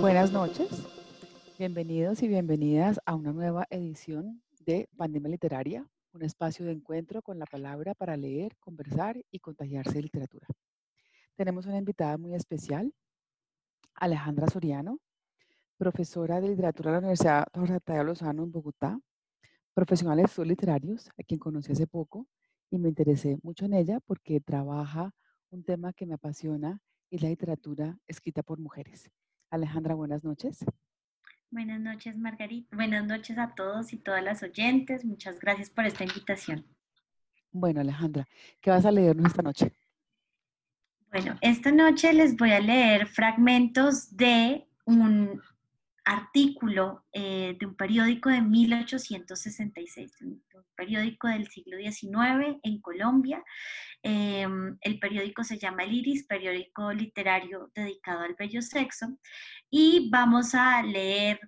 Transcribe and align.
Buenas 0.00 0.32
noches, 0.32 0.68
bienvenidos 1.58 2.22
y 2.22 2.28
bienvenidas 2.28 3.00
a 3.04 3.14
una 3.14 3.32
nueva 3.32 3.66
edición 3.70 4.42
de 4.60 4.88
Pandemia 4.96 5.30
Literaria, 5.30 5.86
un 6.12 6.22
espacio 6.22 6.64
de 6.64 6.72
encuentro 6.72 7.20
con 7.22 7.38
la 7.38 7.46
palabra 7.46 7.94
para 7.94 8.16
leer, 8.16 8.56
conversar 8.58 9.20
y 9.30 9.40
contagiarse 9.40 9.94
de 9.94 10.02
literatura. 10.02 10.46
Tenemos 11.36 11.66
una 11.66 11.78
invitada 11.78 12.16
muy 12.16 12.34
especial, 12.34 12.94
Alejandra 13.94 14.48
Soriano, 14.48 14.98
profesora 15.76 16.40
de 16.40 16.48
literatura 16.48 16.90
de 16.90 16.94
la 16.94 16.98
Universidad 17.00 17.46
Jorge 17.54 17.80
Tadeo 17.80 18.04
Lozano 18.04 18.44
en 18.44 18.52
Bogotá, 18.52 18.98
profesional 19.74 20.16
de 20.16 20.44
literarios, 20.46 21.08
a 21.18 21.22
quien 21.22 21.38
conocí 21.38 21.72
hace 21.72 21.86
poco 21.86 22.26
y 22.70 22.78
me 22.78 22.88
interesé 22.88 23.38
mucho 23.42 23.64
en 23.64 23.74
ella 23.74 24.00
porque 24.06 24.40
trabaja 24.40 25.12
un 25.50 25.64
tema 25.64 25.92
que 25.92 26.06
me 26.06 26.14
apasiona 26.14 26.80
y 27.10 27.18
la 27.18 27.28
literatura 27.28 27.98
escrita 28.06 28.42
por 28.42 28.58
mujeres. 28.58 29.10
Alejandra, 29.50 29.94
buenas 29.94 30.24
noches. 30.24 30.64
Buenas 31.50 31.80
noches, 31.80 32.16
Margarita. 32.16 32.76
Buenas 32.76 33.04
noches 33.04 33.36
a 33.36 33.54
todos 33.54 33.92
y 33.92 33.96
todas 33.96 34.22
las 34.22 34.42
oyentes. 34.44 35.04
Muchas 35.04 35.40
gracias 35.40 35.68
por 35.68 35.84
esta 35.84 36.04
invitación. 36.04 36.64
Bueno, 37.50 37.80
Alejandra, 37.80 38.28
¿qué 38.60 38.70
vas 38.70 38.86
a 38.86 38.92
leernos 38.92 39.26
esta 39.26 39.42
noche? 39.42 39.72
Bueno, 41.10 41.36
esta 41.40 41.72
noche 41.72 42.12
les 42.12 42.36
voy 42.36 42.52
a 42.52 42.60
leer 42.60 43.08
fragmentos 43.08 44.16
de 44.16 44.68
un 44.84 45.42
artículo 46.10 47.04
eh, 47.12 47.56
de 47.58 47.66
un 47.66 47.76
periódico 47.76 48.30
de 48.30 48.40
1866, 48.40 50.20
un, 50.22 50.42
periódico 50.74 51.28
del 51.28 51.46
siglo 51.46 51.76
XIX 51.76 52.58
en 52.62 52.80
Colombia. 52.80 53.44
Em, 54.02 54.76
el 54.80 54.98
periódico 54.98 55.44
se 55.44 55.58
llama 55.58 55.84
El 55.84 55.92
Iris, 55.92 56.26
periódico 56.26 56.92
literario 56.92 57.70
dedicado 57.74 58.20
al 58.20 58.34
bello 58.34 58.62
sexo. 58.62 59.18
Y 59.70 60.08
vamos 60.10 60.54
a 60.54 60.82
leer 60.82 61.38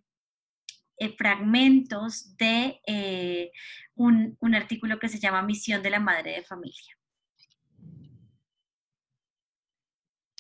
eh, 0.99 1.17
fragmentos 1.17 2.37
de 2.37 2.81
eh, 2.87 3.51
un, 3.95 4.37
un 4.41 4.55
artículo 4.55 4.99
que 4.99 5.09
se 5.09 5.19
llama 5.19 5.43
Misión 5.43 5.83
de 5.83 5.91
la 5.91 6.01
Madre 6.01 6.33
de 6.33 6.43
Familia. 6.45 6.95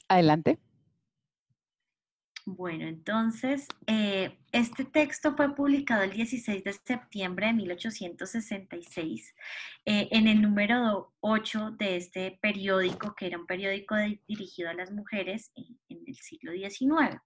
Adelante. 0.06 0.58
Bueno, 2.44 2.88
entonces, 2.88 3.68
eh, 3.86 4.36
este 4.50 4.84
texto 4.84 5.36
fue 5.36 5.54
publicado 5.54 6.02
el 6.02 6.10
16 6.10 6.64
de 6.64 6.72
septiembre 6.72 7.46
de 7.46 7.52
1866 7.52 9.34
eh, 9.84 10.08
en 10.10 10.26
el 10.26 10.42
número 10.42 11.14
8 11.20 11.70
de 11.78 11.96
este 11.96 12.38
periódico, 12.42 13.14
que 13.14 13.28
era 13.28 13.38
un 13.38 13.46
periódico 13.46 13.94
dirigido 14.26 14.70
a 14.70 14.74
las 14.74 14.90
mujeres 14.90 15.52
en, 15.54 15.78
el 15.88 16.16
siglo 16.16 16.50
XIX. 16.50 17.20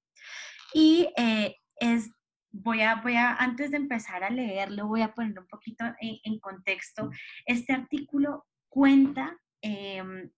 Y 0.74 1.08
eh, 1.16 1.56
es, 1.76 2.10
voy 2.50 2.82
a, 2.82 2.96
voy 2.96 3.14
a, 3.16 3.36
antes 3.36 3.70
de 3.70 3.78
empezar 3.78 4.22
a 4.22 4.28
leerlo, 4.28 4.86
voy 4.86 5.00
a 5.00 5.14
poner 5.14 5.38
un 5.38 5.46
poquito 5.46 5.84
en, 5.98 6.18
en 6.24 6.38
contexto. 6.40 7.08
Este 7.46 7.72
artículo 7.72 8.44
cuenta 8.68 9.40
em, 9.62 10.30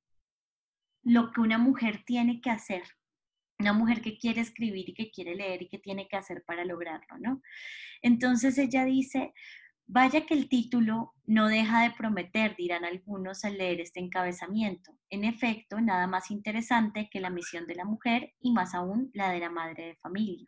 lo 1.02 1.32
que 1.32 1.40
una 1.40 1.58
mujer 1.58 2.04
tiene 2.06 2.40
que 2.40 2.50
hacer 2.50 2.84
una 3.58 3.72
mujer 3.72 4.00
que 4.00 4.18
quiere 4.18 4.40
escribir 4.40 4.88
y 4.88 4.94
que 4.94 5.10
quiere 5.10 5.34
leer 5.34 5.62
y 5.62 5.68
que 5.68 5.78
tiene 5.78 6.06
que 6.08 6.16
hacer 6.16 6.44
para 6.46 6.64
lograrlo, 6.64 7.18
¿no? 7.18 7.42
Entonces 8.02 8.56
ella 8.56 8.84
dice, 8.84 9.32
vaya 9.86 10.26
que 10.26 10.34
el 10.34 10.48
título 10.48 11.14
no 11.26 11.48
deja 11.48 11.82
de 11.82 11.90
prometer, 11.90 12.54
dirán 12.56 12.84
algunos 12.84 13.44
al 13.44 13.58
leer 13.58 13.80
este 13.80 14.00
encabezamiento. 14.00 14.92
En 15.10 15.24
efecto, 15.24 15.80
nada 15.80 16.06
más 16.06 16.30
interesante 16.30 17.08
que 17.10 17.20
la 17.20 17.30
misión 17.30 17.66
de 17.66 17.74
la 17.74 17.84
mujer 17.84 18.32
y 18.40 18.52
más 18.52 18.74
aún 18.74 19.10
la 19.12 19.30
de 19.30 19.40
la 19.40 19.50
madre 19.50 19.86
de 19.86 19.96
familia. 19.96 20.46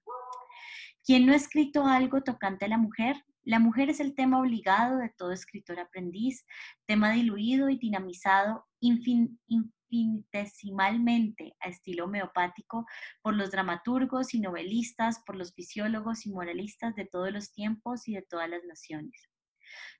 ¿Quién 1.04 1.26
no 1.26 1.32
ha 1.32 1.36
escrito 1.36 1.86
algo 1.86 2.22
tocante 2.22 2.66
a 2.66 2.68
la 2.68 2.78
mujer? 2.78 3.16
La 3.42 3.58
mujer 3.58 3.88
es 3.88 4.00
el 4.00 4.14
tema 4.14 4.38
obligado 4.38 4.98
de 4.98 5.08
todo 5.08 5.32
escritor 5.32 5.80
aprendiz, 5.80 6.44
tema 6.86 7.10
diluido 7.10 7.70
y 7.70 7.78
dinamizado 7.78 8.66
infin, 8.80 9.40
infinitesimalmente 9.90 11.54
a 11.60 11.68
estilo 11.68 12.04
homeopático 12.04 12.86
por 13.22 13.34
los 13.34 13.50
dramaturgos 13.50 14.34
y 14.34 14.40
novelistas, 14.40 15.22
por 15.26 15.36
los 15.36 15.54
fisiólogos 15.54 16.26
y 16.26 16.30
moralistas 16.30 16.94
de 16.94 17.06
todos 17.06 17.32
los 17.32 17.52
tiempos 17.52 18.08
y 18.08 18.14
de 18.14 18.22
todas 18.22 18.48
las 18.48 18.64
naciones. 18.64 19.28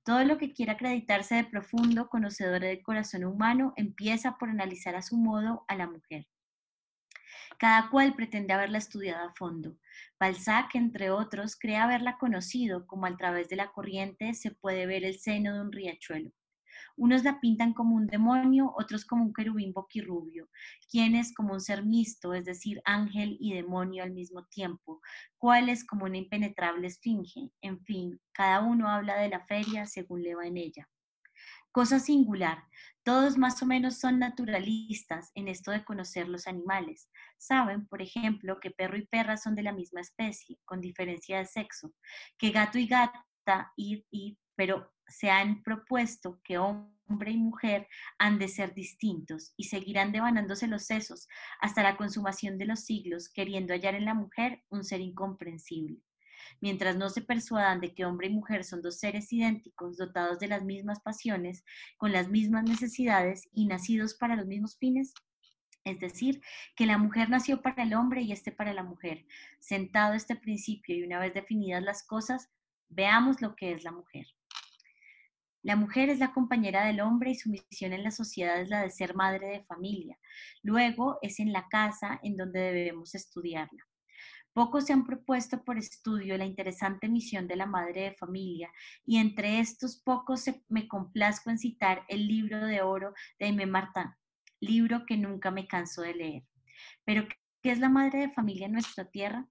Todo 0.05 0.25
lo 0.25 0.39
que 0.39 0.53
quiera 0.53 0.73
acreditarse 0.73 1.37
de 1.37 1.45
profundo 1.45 2.09
conocedor 2.09 2.61
del 2.61 2.83
corazón 2.83 3.25
humano 3.25 3.73
empieza 3.77 4.37
por 4.39 4.49
analizar 4.49 4.95
a 4.95 5.03
su 5.03 5.17
modo 5.17 5.65
a 5.69 5.77
la 5.77 5.87
mujer. 5.87 6.27
Cada 7.59 7.91
cual 7.91 8.15
pretende 8.15 8.55
haberla 8.55 8.79
estudiado 8.79 9.29
a 9.29 9.35
fondo. 9.35 9.77
Balzac, 10.19 10.75
entre 10.75 11.11
otros, 11.11 11.57
cree 11.57 11.77
haberla 11.77 12.17
conocido, 12.17 12.87
como 12.87 13.07
a 13.07 13.17
través 13.17 13.49
de 13.49 13.57
la 13.57 13.71
corriente 13.73 14.35
se 14.35 14.51
puede 14.51 14.87
ver 14.87 15.05
el 15.05 15.19
seno 15.19 15.55
de 15.55 15.61
un 15.61 15.73
riachuelo. 15.73 16.31
Unos 17.01 17.25
la 17.25 17.41
pintan 17.41 17.73
como 17.73 17.97
un 17.97 18.07
demonio, 18.07 18.75
otros 18.77 19.07
como 19.07 19.25
un 19.25 19.33
querubín 19.33 19.73
boquirrubio, 19.73 20.51
quienes 20.91 21.33
como 21.33 21.55
un 21.55 21.61
ser 21.63 21.83
mixto, 21.83 22.35
es 22.35 22.45
decir, 22.45 22.83
ángel 22.85 23.39
y 23.41 23.55
demonio 23.55 24.03
al 24.03 24.11
mismo 24.11 24.45
tiempo, 24.45 25.01
cuáles 25.39 25.87
como 25.87 26.05
una 26.05 26.19
impenetrable 26.19 26.87
esfinge. 26.87 27.53
En 27.63 27.83
fin, 27.87 28.21
cada 28.33 28.61
uno 28.61 28.91
habla 28.91 29.17
de 29.17 29.31
la 29.31 29.47
feria 29.47 29.87
según 29.87 30.23
le 30.23 30.35
va 30.35 30.47
en 30.47 30.59
ella. 30.59 30.91
Cosa 31.73 32.01
singular, 32.01 32.65
todos 33.03 33.39
más 33.39 33.63
o 33.63 33.67
menos 33.67 33.99
son 33.99 34.19
naturalistas 34.19 35.31
en 35.35 35.49
esto 35.49 35.71
de 35.71 35.85
conocer 35.87 36.29
los 36.29 36.47
animales. 36.47 37.09
Saben, 37.39 37.87
por 37.87 38.03
ejemplo, 38.03 38.61
que 38.61 38.73
perro 38.73 38.99
y 38.99 39.07
perra 39.07 39.39
son 39.39 39.55
de 39.55 39.63
la 39.63 39.73
misma 39.73 40.03
especie, 40.03 40.59
con 40.67 40.83
diferencia 40.83 41.39
de 41.39 41.47
sexo, 41.47 41.95
que 42.37 42.51
gato 42.51 42.79
y 42.79 42.87
gata, 42.87 43.25
y, 43.75 44.05
y 44.11 44.39
pero 44.61 44.93
se 45.09 45.31
han 45.31 45.63
propuesto 45.63 46.39
que 46.45 46.59
hombre 46.59 47.31
y 47.31 47.39
mujer 47.39 47.89
han 48.19 48.39
de 48.39 48.47
ser 48.47 48.75
distintos 48.75 49.55
y 49.57 49.65
seguirán 49.65 50.13
devanándose 50.13 50.67
los 50.67 50.85
sesos 50.85 51.29
hasta 51.63 51.83
la 51.83 51.97
consumación 51.97 52.59
de 52.59 52.67
los 52.67 52.81
siglos, 52.81 53.31
queriendo 53.31 53.73
hallar 53.73 53.95
en 53.95 54.05
la 54.05 54.13
mujer 54.13 54.63
un 54.69 54.85
ser 54.85 55.01
incomprensible. 55.01 56.03
Mientras 56.61 56.95
no 56.99 57.09
se 57.09 57.23
persuadan 57.23 57.81
de 57.81 57.95
que 57.95 58.05
hombre 58.05 58.27
y 58.27 58.35
mujer 58.35 58.65
son 58.65 58.83
dos 58.83 58.99
seres 58.99 59.33
idénticos, 59.33 59.97
dotados 59.97 60.39
de 60.39 60.49
las 60.49 60.63
mismas 60.63 61.01
pasiones, 61.01 61.65
con 61.97 62.13
las 62.13 62.29
mismas 62.29 62.65
necesidades 62.65 63.49
y 63.55 63.65
nacidos 63.65 64.13
para 64.13 64.37
los 64.37 64.45
mismos 64.45 64.77
fines, 64.77 65.15
es 65.85 65.99
decir, 66.01 66.43
que 66.77 66.85
la 66.85 66.99
mujer 66.99 67.31
nació 67.31 67.63
para 67.63 67.83
el 67.83 67.95
hombre 67.95 68.21
y 68.21 68.33
este 68.33 68.53
para 68.53 68.75
la 68.75 68.83
mujer. 68.83 69.25
Sentado 69.59 70.13
este 70.13 70.37
principio 70.37 70.95
y 70.95 71.03
una 71.03 71.19
vez 71.19 71.33
definidas 71.33 71.83
las 71.83 72.03
cosas, 72.07 72.51
veamos 72.91 73.41
lo 73.41 73.57
que 73.57 73.73
es 73.73 73.85
la 73.85 73.93
mujer. 73.93 74.27
La 75.63 75.77
mujer 75.77 76.09
es 76.09 76.19
la 76.19 76.33
compañera 76.33 76.87
del 76.87 77.01
hombre 77.01 77.31
y 77.31 77.35
su 77.35 77.51
misión 77.51 77.93
en 77.93 78.03
la 78.03 78.11
sociedad 78.11 78.61
es 78.61 78.71
la 78.71 78.83
de 78.83 78.91
ser 78.91 79.15
madre 79.15 79.49
de 79.49 79.65
familia. 79.65 80.19
Luego 80.63 81.19
es 81.21 81.39
en 81.39 81.53
la 81.53 81.69
casa 81.69 82.19
en 82.23 82.37
donde 82.37 82.61
debemos 82.61 83.15
estudiarla. 83.15 83.85
Pocos 84.53 84.87
se 84.87 84.93
han 84.93 85.07
propuesto 85.07 85.63
por 85.63 85.79
estudio 85.79 86.37
la 86.37 86.45
interesante 86.45 87.09
misión 87.09 87.47
de 87.47 87.57
la 87.57 87.67
madre 87.67 88.03
de 88.03 88.17
familia 88.17 88.71
y 89.07 89.19
entre 89.19 89.61
estos 89.61 90.03
pocos 90.03 90.45
me 90.69 90.89
complazco 90.89 91.51
en 91.51 91.59
citar 91.59 92.05
el 92.09 92.27
libro 92.27 92.67
de 92.67 92.83
oro 92.83 93.15
de 93.39 93.47
Aimé 93.47 93.67
Martin, 93.67 94.11
libro 94.61 95.07
que 95.07 95.17
nunca 95.17 95.51
me 95.51 95.69
canso 95.69 96.03
de 96.03 96.15
leer. 96.15 96.43
Pero, 97.05 97.29
¿qué 97.63 97.71
es 97.71 97.79
la 97.79 97.89
madre 97.89 98.21
de 98.21 98.33
familia 98.33 98.67
en 98.67 98.73
nuestra 98.73 99.05
tierra? 99.05 99.47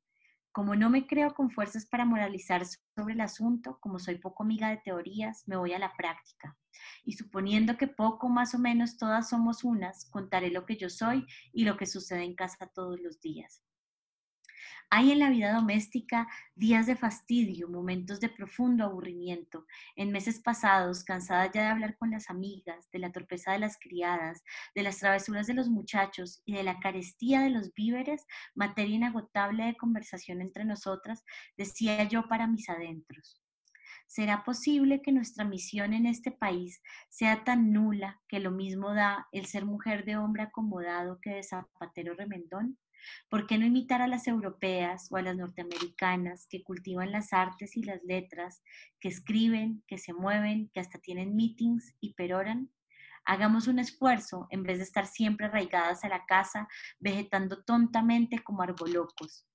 Como 0.51 0.75
no 0.75 0.89
me 0.89 1.05
creo 1.05 1.33
con 1.33 1.51
fuerzas 1.51 1.85
para 1.85 2.05
moralizar 2.05 2.63
sobre 2.95 3.13
el 3.13 3.21
asunto, 3.21 3.77
como 3.79 3.99
soy 3.99 4.17
poco 4.17 4.43
amiga 4.43 4.69
de 4.69 4.77
teorías, 4.77 5.47
me 5.47 5.55
voy 5.55 5.73
a 5.73 5.79
la 5.79 5.93
práctica. 5.95 6.57
Y 7.03 7.13
suponiendo 7.13 7.77
que 7.77 7.87
poco 7.87 8.29
más 8.29 8.55
o 8.55 8.59
menos 8.59 8.97
todas 8.97 9.29
somos 9.29 9.63
unas, 9.63 10.09
contaré 10.09 10.49
lo 10.49 10.65
que 10.65 10.77
yo 10.77 10.89
soy 10.89 11.25
y 11.53 11.65
lo 11.65 11.77
que 11.77 11.85
sucede 11.85 12.23
en 12.23 12.35
casa 12.35 12.71
todos 12.73 12.99
los 12.99 13.19
días. 13.21 13.63
Hay 14.91 15.11
en 15.11 15.19
la 15.19 15.29
vida 15.29 15.53
doméstica 15.53 16.27
días 16.55 16.87
de 16.87 16.95
fastidio, 16.95 17.69
momentos 17.69 18.19
de 18.19 18.27
profundo 18.27 18.83
aburrimiento. 18.83 19.67
En 19.95 20.11
meses 20.11 20.39
pasados, 20.39 21.03
cansada 21.03 21.45
ya 21.51 21.61
de 21.61 21.67
hablar 21.67 21.95
con 21.95 22.09
las 22.09 22.31
amigas, 22.31 22.89
de 22.91 22.97
la 22.97 23.11
torpeza 23.11 23.51
de 23.51 23.59
las 23.59 23.77
criadas, 23.77 24.43
de 24.73 24.81
las 24.81 24.97
travesuras 24.97 25.45
de 25.45 25.53
los 25.53 25.69
muchachos 25.69 26.41
y 26.43 26.53
de 26.53 26.63
la 26.63 26.79
carestía 26.79 27.41
de 27.41 27.51
los 27.51 27.71
víveres, 27.75 28.25
materia 28.55 28.95
inagotable 28.95 29.65
de 29.65 29.77
conversación 29.77 30.41
entre 30.41 30.65
nosotras, 30.65 31.23
decía 31.55 32.03
yo 32.05 32.27
para 32.27 32.47
mis 32.47 32.67
adentros. 32.67 33.43
¿Será 34.07 34.43
posible 34.43 35.03
que 35.03 35.11
nuestra 35.11 35.45
misión 35.45 35.93
en 35.93 36.07
este 36.07 36.31
país 36.31 36.81
sea 37.09 37.43
tan 37.43 37.71
nula 37.71 38.19
que 38.27 38.39
lo 38.39 38.49
mismo 38.49 38.95
da 38.95 39.27
el 39.31 39.45
ser 39.45 39.65
mujer 39.65 40.03
de 40.03 40.17
hombre 40.17 40.41
acomodado 40.41 41.19
que 41.21 41.35
de 41.35 41.43
zapatero 41.43 42.15
remendón? 42.15 42.79
¿Por 43.29 43.47
qué 43.47 43.57
no 43.57 43.65
imitar 43.65 44.01
a 44.01 44.07
las 44.07 44.27
europeas 44.27 45.07
o 45.11 45.17
a 45.17 45.21
las 45.21 45.35
norteamericanas 45.35 46.47
que 46.49 46.63
cultivan 46.63 47.11
las 47.11 47.33
artes 47.33 47.77
y 47.77 47.83
las 47.83 48.03
letras, 48.03 48.63
que 48.99 49.09
escriben, 49.09 49.83
que 49.87 49.97
se 49.97 50.13
mueven, 50.13 50.69
que 50.73 50.79
hasta 50.79 50.99
tienen 50.99 51.35
meetings 51.35 51.95
y 51.99 52.13
peroran? 52.13 52.71
Hagamos 53.25 53.67
un 53.67 53.79
esfuerzo 53.79 54.47
en 54.49 54.63
vez 54.63 54.77
de 54.77 54.83
estar 54.83 55.05
siempre 55.05 55.47
arraigadas 55.47 56.03
a 56.03 56.09
la 56.09 56.25
casa, 56.25 56.67
vegetando 56.99 57.63
tontamente 57.63 58.39
como 58.39 58.61
arbolocos. 58.63 59.45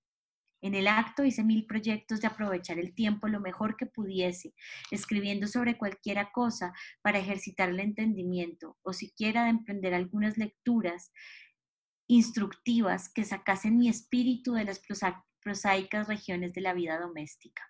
En 0.65 0.75
el 0.75 0.89
acto 0.89 1.25
hice 1.25 1.45
mil 1.45 1.67
proyectos 1.67 2.23
de 2.23 2.27
aprovechar 2.27 2.79
el 2.79 2.95
tiempo 2.95 3.29
lo 3.29 3.39
mejor 3.39 3.77
que 3.77 3.85
pudiese, 3.85 4.55
escribiendo 4.91 5.47
sobre 5.47 5.77
cualquiera 5.77 6.33
cosa 6.33 6.73
para 7.03 7.19
ejercitar 7.19 7.69
el 7.69 7.81
entendimiento 7.81 8.79
o 8.83 8.95
siquiera 8.95 9.45
de 9.45 9.51
emprender 9.51 9.93
algunas 9.93 10.39
lecturas 10.39 11.13
instructivas 12.07 13.13
que 13.13 13.25
sacasen 13.25 13.79
mi 13.79 13.89
espíritu 13.89 14.55
de 14.55 14.65
las 14.65 14.81
prosaicas 15.41 16.09
regiones 16.09 16.53
de 16.53 16.61
la 16.61 16.75
vida 16.75 16.99
doméstica. 16.99 17.63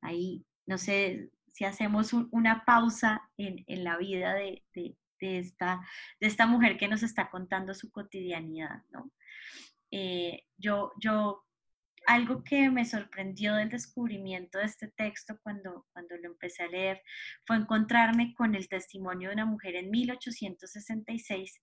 Ahí, 0.00 0.44
no 0.66 0.78
sé 0.78 1.30
si 1.52 1.64
hacemos 1.64 2.12
una 2.12 2.64
pausa 2.64 3.30
en, 3.36 3.64
la 3.82 3.96
vida 3.96 4.32
de, 4.34 4.62
esta, 5.20 5.80
de 6.20 6.26
esta 6.26 6.46
mujer 6.46 6.76
que 6.76 6.88
nos 6.88 7.02
está 7.02 7.30
contando 7.30 7.74
su 7.74 7.90
cotidianidad, 7.90 8.82
¿no? 8.90 9.10
Eh, 9.90 10.44
yo, 10.56 10.92
yo, 11.00 11.44
algo 12.06 12.44
que 12.44 12.70
me 12.70 12.84
sorprendió 12.84 13.54
del 13.54 13.70
descubrimiento 13.70 14.58
de 14.58 14.66
este 14.66 14.88
texto 14.88 15.38
cuando, 15.42 15.86
cuando 15.92 16.16
lo 16.16 16.28
empecé 16.28 16.62
a 16.62 16.68
leer 16.68 17.02
fue 17.44 17.56
encontrarme 17.56 18.34
con 18.34 18.54
el 18.54 18.68
testimonio 18.68 19.28
de 19.28 19.34
una 19.34 19.46
mujer 19.46 19.74
en 19.76 19.90
1866 19.90 21.60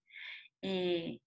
eh, 0.62 1.20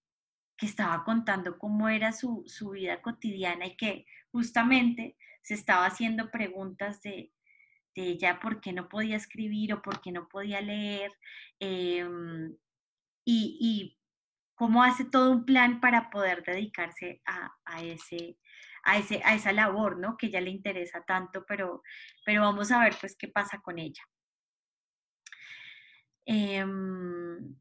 que 0.57 0.65
estaba 0.65 1.03
contando 1.03 1.57
cómo 1.57 1.89
era 1.89 2.11
su, 2.11 2.43
su, 2.47 2.71
vida 2.71 3.01
cotidiana 3.01 3.65
y 3.67 3.77
que 3.77 4.05
justamente 4.31 5.15
se 5.41 5.53
estaba 5.53 5.85
haciendo 5.85 6.31
preguntas 6.31 7.01
de, 7.01 7.31
de 7.95 8.03
ella 8.03 8.39
por 8.39 8.59
qué 8.61 8.73
no 8.73 8.89
podía 8.89 9.15
escribir 9.15 9.73
o 9.73 9.81
por 9.81 10.01
qué 10.01 10.11
no 10.11 10.27
podía 10.27 10.61
leer. 10.61 11.11
Em, 11.59 12.55
y, 13.25 13.57
y, 13.59 13.99
cómo 14.55 14.83
hace 14.83 15.05
todo 15.05 15.31
un 15.31 15.45
plan 15.45 15.79
para 15.79 16.09
poder 16.09 16.43
dedicarse 16.43 17.21
a, 17.25 17.49
a, 17.63 17.81
ese, 17.81 18.37
a, 18.83 18.97
ese, 18.97 19.21
a 19.23 19.33
esa 19.33 19.53
labor, 19.53 19.97
¿no? 19.97 20.17
Que 20.17 20.29
ya 20.29 20.41
le 20.41 20.49
interesa 20.49 21.01
tanto, 21.05 21.45
pero, 21.47 21.81
pero 22.25 22.41
vamos 22.41 22.69
a 22.71 22.83
ver 22.83 22.93
pues 22.99 23.15
qué 23.17 23.29
pasa 23.29 23.61
con 23.61 23.79
ella. 23.79 24.03
Em, 26.25 27.55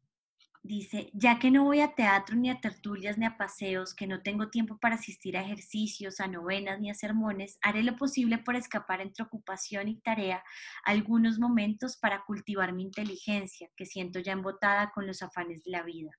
dice, 0.63 1.11
ya 1.15 1.39
que 1.39 1.51
no 1.51 1.65
voy 1.65 1.81
a 1.81 1.95
teatro, 1.95 2.37
ni 2.37 2.51
a 2.51 2.61
tertulias, 2.61 3.19
ni 3.19 3.27
a 3.27 3.37
paseos, 3.37 3.95
que 3.95 4.07
no 4.07 4.23
tengo 4.23 4.51
tiempo 4.51 4.79
para 4.79 4.97
asistir 4.97 5.37
a 5.37 5.43
ejercicios, 5.43 6.21
a 6.21 6.27
novenas, 6.27 6.81
ni 6.81 6.91
a 6.91 6.95
sermones, 6.95 7.59
haré 7.63 7.83
lo 7.83 7.97
posible 7.97 8.39
por 8.39 8.57
escapar 8.57 9.01
entre 9.01 9.25
ocupación 9.25 9.89
y 9.89 10.01
tarea 10.01 10.43
algunos 10.85 11.39
momentos 11.39 11.97
para 11.97 12.25
cultivar 12.25 12.73
mi 12.73 12.83
inteligencia, 12.83 13.69
que 13.77 13.87
siento 13.87 14.21
ya 14.21 14.33
embotada 14.33 14.91
con 14.93 15.07
los 15.07 15.23
afanes 15.23 15.65
de 15.65 15.71
la 15.71 15.83
vida. 15.83 16.11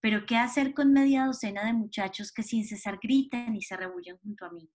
Pero 0.00 0.26
¿qué 0.26 0.36
hacer 0.36 0.74
con 0.74 0.92
media 0.92 1.26
docena 1.26 1.64
de 1.64 1.72
muchachos 1.72 2.32
que 2.32 2.42
sin 2.42 2.64
cesar 2.66 2.98
gritan 3.02 3.56
y 3.56 3.62
se 3.62 3.76
rebullen 3.76 4.18
junto 4.18 4.46
a 4.46 4.50
mí? 4.50 4.70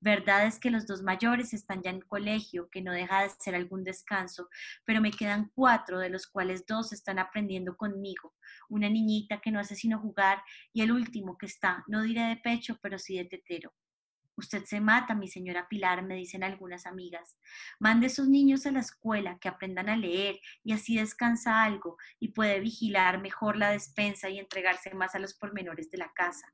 Verdad 0.00 0.46
es 0.46 0.58
que 0.58 0.70
los 0.70 0.86
dos 0.86 1.02
mayores 1.02 1.52
están 1.54 1.82
ya 1.82 1.90
en 1.90 2.00
colegio, 2.00 2.68
que 2.70 2.82
no 2.82 2.92
deja 2.92 3.22
de 3.22 3.30
ser 3.30 3.54
algún 3.54 3.84
descanso, 3.84 4.48
pero 4.84 5.00
me 5.00 5.10
quedan 5.10 5.50
cuatro, 5.54 5.98
de 5.98 6.10
los 6.10 6.26
cuales 6.26 6.66
dos 6.66 6.92
están 6.92 7.18
aprendiendo 7.18 7.76
conmigo. 7.76 8.34
Una 8.68 8.88
niñita 8.88 9.40
que 9.40 9.50
no 9.50 9.60
hace 9.60 9.76
sino 9.76 9.98
jugar 9.98 10.42
y 10.72 10.82
el 10.82 10.92
último 10.92 11.38
que 11.38 11.46
está, 11.46 11.84
no 11.86 12.02
diré 12.02 12.22
de 12.22 12.36
pecho, 12.36 12.78
pero 12.82 12.98
sí 12.98 13.16
de 13.16 13.24
tetero. 13.24 13.72
Usted 14.34 14.64
se 14.64 14.80
mata, 14.80 15.14
mi 15.14 15.28
señora 15.28 15.68
Pilar, 15.68 16.02
me 16.02 16.14
dicen 16.14 16.42
algunas 16.42 16.86
amigas. 16.86 17.36
Mande 17.78 18.06
a 18.06 18.10
sus 18.10 18.28
niños 18.28 18.64
a 18.64 18.72
la 18.72 18.80
escuela, 18.80 19.38
que 19.38 19.48
aprendan 19.48 19.90
a 19.90 19.96
leer 19.96 20.40
y 20.64 20.72
así 20.72 20.96
descansa 20.96 21.62
algo 21.62 21.98
y 22.18 22.28
puede 22.28 22.58
vigilar 22.60 23.20
mejor 23.20 23.56
la 23.56 23.70
despensa 23.70 24.30
y 24.30 24.38
entregarse 24.38 24.94
más 24.94 25.14
a 25.14 25.18
los 25.18 25.34
pormenores 25.34 25.90
de 25.90 25.98
la 25.98 26.12
casa 26.14 26.50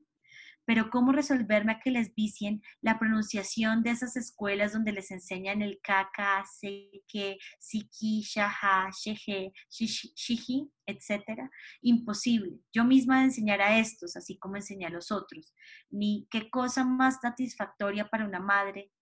pero 0.68 0.90
¿cómo 0.90 1.12
resolverme 1.12 1.72
a 1.72 1.80
que 1.80 1.90
les 1.90 2.14
vicien 2.14 2.60
la 2.82 2.98
pronunciación 2.98 3.82
de 3.82 3.88
esas 3.88 4.18
escuelas 4.18 4.74
donde 4.74 4.92
les 4.92 5.10
enseñan 5.10 5.62
el 5.62 5.80
kaka, 5.82 6.44
seke, 6.44 7.38
siki, 7.58 8.20
shaha, 8.20 8.90
shehe, 8.90 9.50
shihi, 9.70 10.70
etcétera? 10.84 11.50
Imposible. 11.80 12.60
Yo 12.70 12.84
misma 12.84 13.24
enseñar 13.24 13.62
a 13.62 13.78
estos, 13.78 14.14
así 14.14 14.38
como 14.38 14.56
enseñé 14.56 14.84
a 14.84 14.90
los 14.90 15.10
otros. 15.10 15.54
Ni 15.88 16.28
qué 16.30 16.50
cosa 16.50 16.84
más 16.84 17.18
satisfactoria 17.22 18.06
para 18.06 18.26
una 18.26 18.38
madre 18.38 18.92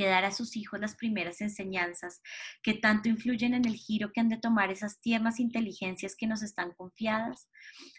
que 0.00 0.06
dar 0.06 0.24
a 0.24 0.32
sus 0.32 0.56
hijos 0.56 0.80
las 0.80 0.96
primeras 0.96 1.42
enseñanzas 1.42 2.22
que 2.62 2.72
tanto 2.72 3.10
influyen 3.10 3.52
en 3.52 3.66
el 3.66 3.74
giro 3.74 4.12
que 4.12 4.20
han 4.20 4.30
de 4.30 4.38
tomar 4.38 4.70
esas 4.70 4.98
tiernas 4.98 5.38
inteligencias 5.38 6.16
que 6.16 6.26
nos 6.26 6.42
están 6.42 6.72
confiadas. 6.72 7.50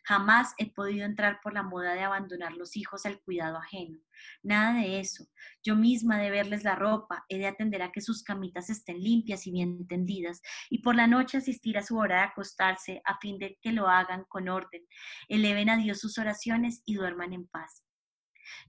Jamás 0.03 0.55
he 0.57 0.73
podido 0.73 1.05
entrar 1.05 1.39
por 1.43 1.53
la 1.53 1.61
moda 1.61 1.93
de 1.93 2.01
abandonar 2.01 2.53
los 2.53 2.75
hijos 2.75 3.05
al 3.05 3.21
cuidado 3.21 3.59
ajeno. 3.59 3.99
Nada 4.41 4.81
de 4.81 4.99
eso. 4.99 5.27
Yo 5.61 5.75
misma 5.75 6.17
de 6.17 6.31
verles 6.31 6.63
la 6.63 6.73
ropa, 6.73 7.23
he 7.29 7.37
de 7.37 7.45
atender 7.45 7.83
a 7.83 7.91
que 7.91 8.01
sus 8.01 8.23
camitas 8.23 8.71
estén 8.71 8.99
limpias 8.99 9.45
y 9.45 9.51
bien 9.51 9.85
tendidas, 9.85 10.41
y 10.71 10.79
por 10.79 10.95
la 10.95 11.05
noche 11.05 11.37
asistir 11.37 11.77
a 11.77 11.83
su 11.83 11.97
hora 11.97 12.15
de 12.15 12.23
acostarse 12.23 13.03
a 13.05 13.19
fin 13.19 13.37
de 13.37 13.59
que 13.61 13.73
lo 13.73 13.87
hagan 13.87 14.25
con 14.27 14.49
orden, 14.49 14.81
eleven 15.27 15.69
a 15.69 15.77
Dios 15.77 15.99
sus 15.99 16.17
oraciones 16.17 16.81
y 16.83 16.95
duerman 16.95 17.33
en 17.33 17.45
paz. 17.45 17.83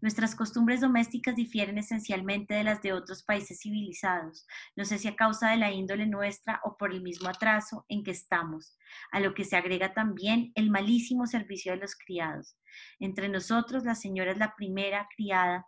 Nuestras 0.01 0.35
costumbres 0.35 0.81
domésticas 0.81 1.37
difieren 1.37 1.79
esencialmente 1.79 2.55
de 2.55 2.65
las 2.65 2.83
de 2.83 2.93
otros 2.93 3.23
países 3.23 3.61
civilizados, 3.61 4.47
no 4.77 4.85
sé 4.85 4.99
si 4.99 5.09
a 5.09 5.17
causa 5.17 5.51
de 5.51 5.57
la 5.57 5.71
índole 5.71 6.07
nuestra 6.07 6.61
o 6.65 6.77
por 6.77 6.93
el 6.93 7.03
mismo 7.03 7.29
atraso 7.29 7.85
en 7.89 8.03
que 8.03 8.11
estamos, 8.11 8.77
a 9.11 9.21
lo 9.21 9.35
que 9.35 9.45
se 9.45 9.57
agrega 9.57 9.95
también 9.95 10.53
el 10.55 10.71
malísimo 10.71 11.27
servicio 11.27 11.73
de 11.73 11.79
los 11.79 11.97
criados. 11.97 12.57
Entre 12.99 13.29
nosotros, 13.29 13.85
la 13.85 13.95
señora 13.95 14.33
es 14.33 14.39
la 14.39 14.55
primera 14.55 15.09
criada 15.15 15.67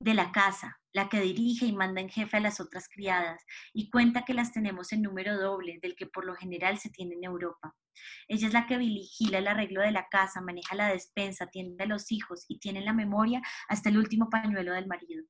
de 0.00 0.14
la 0.14 0.32
casa, 0.32 0.80
la 0.92 1.08
que 1.08 1.20
dirige 1.20 1.66
y 1.66 1.72
manda 1.72 2.00
en 2.00 2.08
jefe 2.08 2.36
a 2.36 2.40
las 2.40 2.60
otras 2.60 2.88
criadas, 2.88 3.44
y 3.72 3.90
cuenta 3.90 4.24
que 4.24 4.34
las 4.34 4.52
tenemos 4.52 4.92
en 4.92 5.02
número 5.02 5.36
doble 5.38 5.78
del 5.82 5.96
que 5.96 6.06
por 6.06 6.24
lo 6.24 6.34
general 6.34 6.78
se 6.78 6.90
tiene 6.90 7.14
en 7.14 7.24
Europa. 7.24 7.74
Ella 8.28 8.46
es 8.46 8.52
la 8.52 8.66
que 8.66 8.78
vigila 8.78 9.38
el 9.38 9.48
arreglo 9.48 9.80
de 9.80 9.90
la 9.90 10.08
casa, 10.08 10.40
maneja 10.40 10.74
la 10.74 10.88
despensa, 10.88 11.44
atiende 11.44 11.84
a 11.84 11.88
los 11.88 12.12
hijos 12.12 12.44
y 12.48 12.58
tiene 12.58 12.80
en 12.80 12.84
la 12.84 12.92
memoria 12.92 13.42
hasta 13.68 13.88
el 13.88 13.98
último 13.98 14.30
pañuelo 14.30 14.72
del 14.72 14.86
marido. 14.86 15.24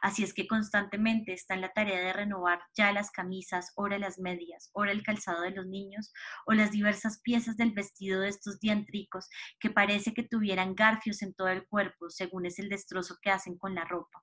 Así 0.00 0.22
es 0.22 0.34
que 0.34 0.46
constantemente 0.46 1.32
está 1.32 1.54
en 1.54 1.60
la 1.60 1.72
tarea 1.72 2.00
de 2.00 2.12
renovar 2.12 2.60
ya 2.76 2.92
las 2.92 3.10
camisas, 3.10 3.72
ora 3.76 3.98
las 3.98 4.18
medias, 4.18 4.70
ora 4.72 4.92
el 4.92 5.02
calzado 5.02 5.42
de 5.42 5.50
los 5.50 5.66
niños 5.66 6.12
o 6.46 6.52
las 6.52 6.70
diversas 6.70 7.20
piezas 7.22 7.56
del 7.56 7.72
vestido 7.72 8.20
de 8.20 8.28
estos 8.28 8.60
diantricos 8.60 9.28
que 9.60 9.70
parece 9.70 10.14
que 10.14 10.22
tuvieran 10.22 10.74
garfios 10.74 11.22
en 11.22 11.34
todo 11.34 11.48
el 11.48 11.66
cuerpo, 11.66 12.10
según 12.10 12.46
es 12.46 12.58
el 12.58 12.68
destrozo 12.68 13.16
que 13.20 13.30
hacen 13.30 13.56
con 13.58 13.74
la 13.74 13.84
ropa 13.84 14.22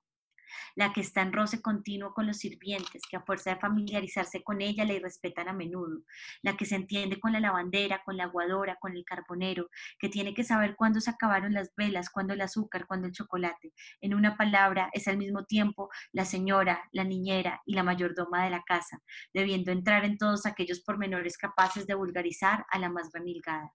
la 0.74 0.92
que 0.92 1.00
está 1.00 1.22
en 1.22 1.32
roce 1.32 1.60
continuo 1.62 2.12
con 2.14 2.26
los 2.26 2.38
sirvientes, 2.38 3.02
que 3.08 3.16
a 3.16 3.22
fuerza 3.22 3.50
de 3.50 3.60
familiarizarse 3.60 4.42
con 4.42 4.60
ella 4.60 4.84
le 4.84 4.98
respetan 5.00 5.48
a 5.48 5.52
menudo, 5.52 6.02
la 6.42 6.56
que 6.56 6.64
se 6.64 6.76
entiende 6.76 7.20
con 7.20 7.32
la 7.32 7.40
lavandera, 7.40 8.02
con 8.04 8.16
la 8.16 8.24
aguadora, 8.24 8.76
con 8.80 8.96
el 8.96 9.04
carbonero, 9.04 9.68
que 9.98 10.08
tiene 10.08 10.34
que 10.34 10.44
saber 10.44 10.76
cuándo 10.76 11.00
se 11.00 11.10
acabaron 11.10 11.52
las 11.52 11.74
velas, 11.76 12.10
cuándo 12.10 12.34
el 12.34 12.40
azúcar, 12.40 12.86
cuándo 12.86 13.06
el 13.06 13.12
chocolate. 13.12 13.72
En 14.00 14.14
una 14.14 14.36
palabra, 14.36 14.90
es 14.92 15.08
al 15.08 15.16
mismo 15.16 15.44
tiempo 15.44 15.90
la 16.12 16.24
señora, 16.24 16.88
la 16.92 17.04
niñera 17.04 17.62
y 17.66 17.74
la 17.74 17.82
mayordoma 17.82 18.44
de 18.44 18.50
la 18.50 18.62
casa, 18.62 19.00
debiendo 19.32 19.72
entrar 19.72 20.04
en 20.04 20.18
todos 20.18 20.46
aquellos 20.46 20.80
pormenores 20.80 21.36
capaces 21.36 21.86
de 21.86 21.94
vulgarizar 21.94 22.66
a 22.70 22.78
la 22.78 22.90
más 22.90 23.10
remilgada. 23.12 23.72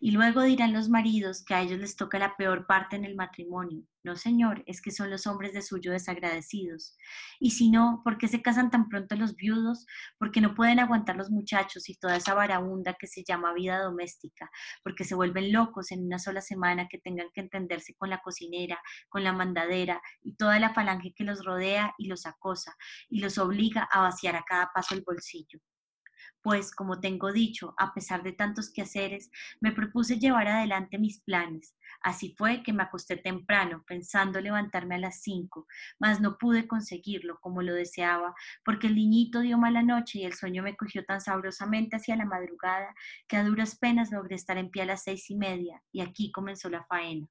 Y 0.00 0.10
luego 0.12 0.42
dirán 0.42 0.72
los 0.72 0.88
maridos 0.88 1.44
que 1.44 1.54
a 1.54 1.62
ellos 1.62 1.78
les 1.78 1.96
toca 1.96 2.18
la 2.18 2.36
peor 2.36 2.66
parte 2.66 2.96
en 2.96 3.04
el 3.04 3.14
matrimonio. 3.14 3.84
No, 4.04 4.16
señor, 4.16 4.62
es 4.66 4.82
que 4.82 4.90
son 4.90 5.08
los 5.08 5.26
hombres 5.26 5.54
de 5.54 5.62
suyo 5.62 5.90
desagradecidos. 5.90 6.94
Y 7.40 7.52
si 7.52 7.70
no, 7.70 8.02
¿por 8.04 8.18
qué 8.18 8.28
se 8.28 8.42
casan 8.42 8.70
tan 8.70 8.90
pronto 8.90 9.16
los 9.16 9.34
viudos? 9.34 9.86
Porque 10.18 10.42
no 10.42 10.54
pueden 10.54 10.78
aguantar 10.78 11.16
los 11.16 11.30
muchachos 11.30 11.88
y 11.88 11.96
toda 11.96 12.16
esa 12.16 12.34
varaunda 12.34 12.96
que 12.98 13.06
se 13.06 13.24
llama 13.24 13.54
vida 13.54 13.78
doméstica, 13.82 14.50
porque 14.82 15.04
se 15.04 15.14
vuelven 15.14 15.52
locos 15.52 15.90
en 15.90 16.04
una 16.04 16.18
sola 16.18 16.42
semana 16.42 16.86
que 16.86 16.98
tengan 16.98 17.28
que 17.32 17.40
entenderse 17.40 17.94
con 17.94 18.10
la 18.10 18.20
cocinera, 18.20 18.78
con 19.08 19.24
la 19.24 19.32
mandadera 19.32 20.02
y 20.22 20.34
toda 20.36 20.58
la 20.60 20.74
falange 20.74 21.14
que 21.14 21.24
los 21.24 21.42
rodea 21.42 21.94
y 21.96 22.08
los 22.08 22.26
acosa 22.26 22.76
y 23.08 23.20
los 23.20 23.38
obliga 23.38 23.88
a 23.90 24.02
vaciar 24.02 24.36
a 24.36 24.44
cada 24.44 24.70
paso 24.74 24.94
el 24.94 25.02
bolsillo 25.02 25.60
pues, 26.44 26.72
como 26.72 27.00
tengo 27.00 27.32
dicho, 27.32 27.74
a 27.78 27.94
pesar 27.94 28.22
de 28.22 28.32
tantos 28.32 28.70
quehaceres, 28.70 29.30
me 29.60 29.72
propuse 29.72 30.18
llevar 30.18 30.46
adelante 30.46 30.98
mis 30.98 31.22
planes. 31.22 31.74
Así 32.02 32.34
fue 32.36 32.62
que 32.62 32.74
me 32.74 32.82
acosté 32.82 33.16
temprano, 33.16 33.82
pensando 33.86 34.38
levantarme 34.42 34.96
a 34.96 34.98
las 34.98 35.22
cinco, 35.22 35.66
mas 35.98 36.20
no 36.20 36.36
pude 36.36 36.68
conseguirlo 36.68 37.40
como 37.40 37.62
lo 37.62 37.72
deseaba, 37.72 38.34
porque 38.62 38.88
el 38.88 38.94
niñito 38.94 39.40
dio 39.40 39.56
mala 39.56 39.82
noche 39.82 40.18
y 40.18 40.24
el 40.24 40.34
sueño 40.34 40.62
me 40.62 40.76
cogió 40.76 41.02
tan 41.06 41.22
sabrosamente 41.22 41.96
hacia 41.96 42.14
la 42.14 42.26
madrugada 42.26 42.94
que 43.26 43.38
a 43.38 43.44
duras 43.44 43.78
penas 43.78 44.12
logré 44.12 44.36
estar 44.36 44.58
en 44.58 44.70
pie 44.70 44.82
a 44.82 44.86
las 44.86 45.02
seis 45.02 45.30
y 45.30 45.36
media, 45.36 45.82
y 45.92 46.02
aquí 46.02 46.30
comenzó 46.30 46.68
la 46.68 46.84
faena. 46.84 47.26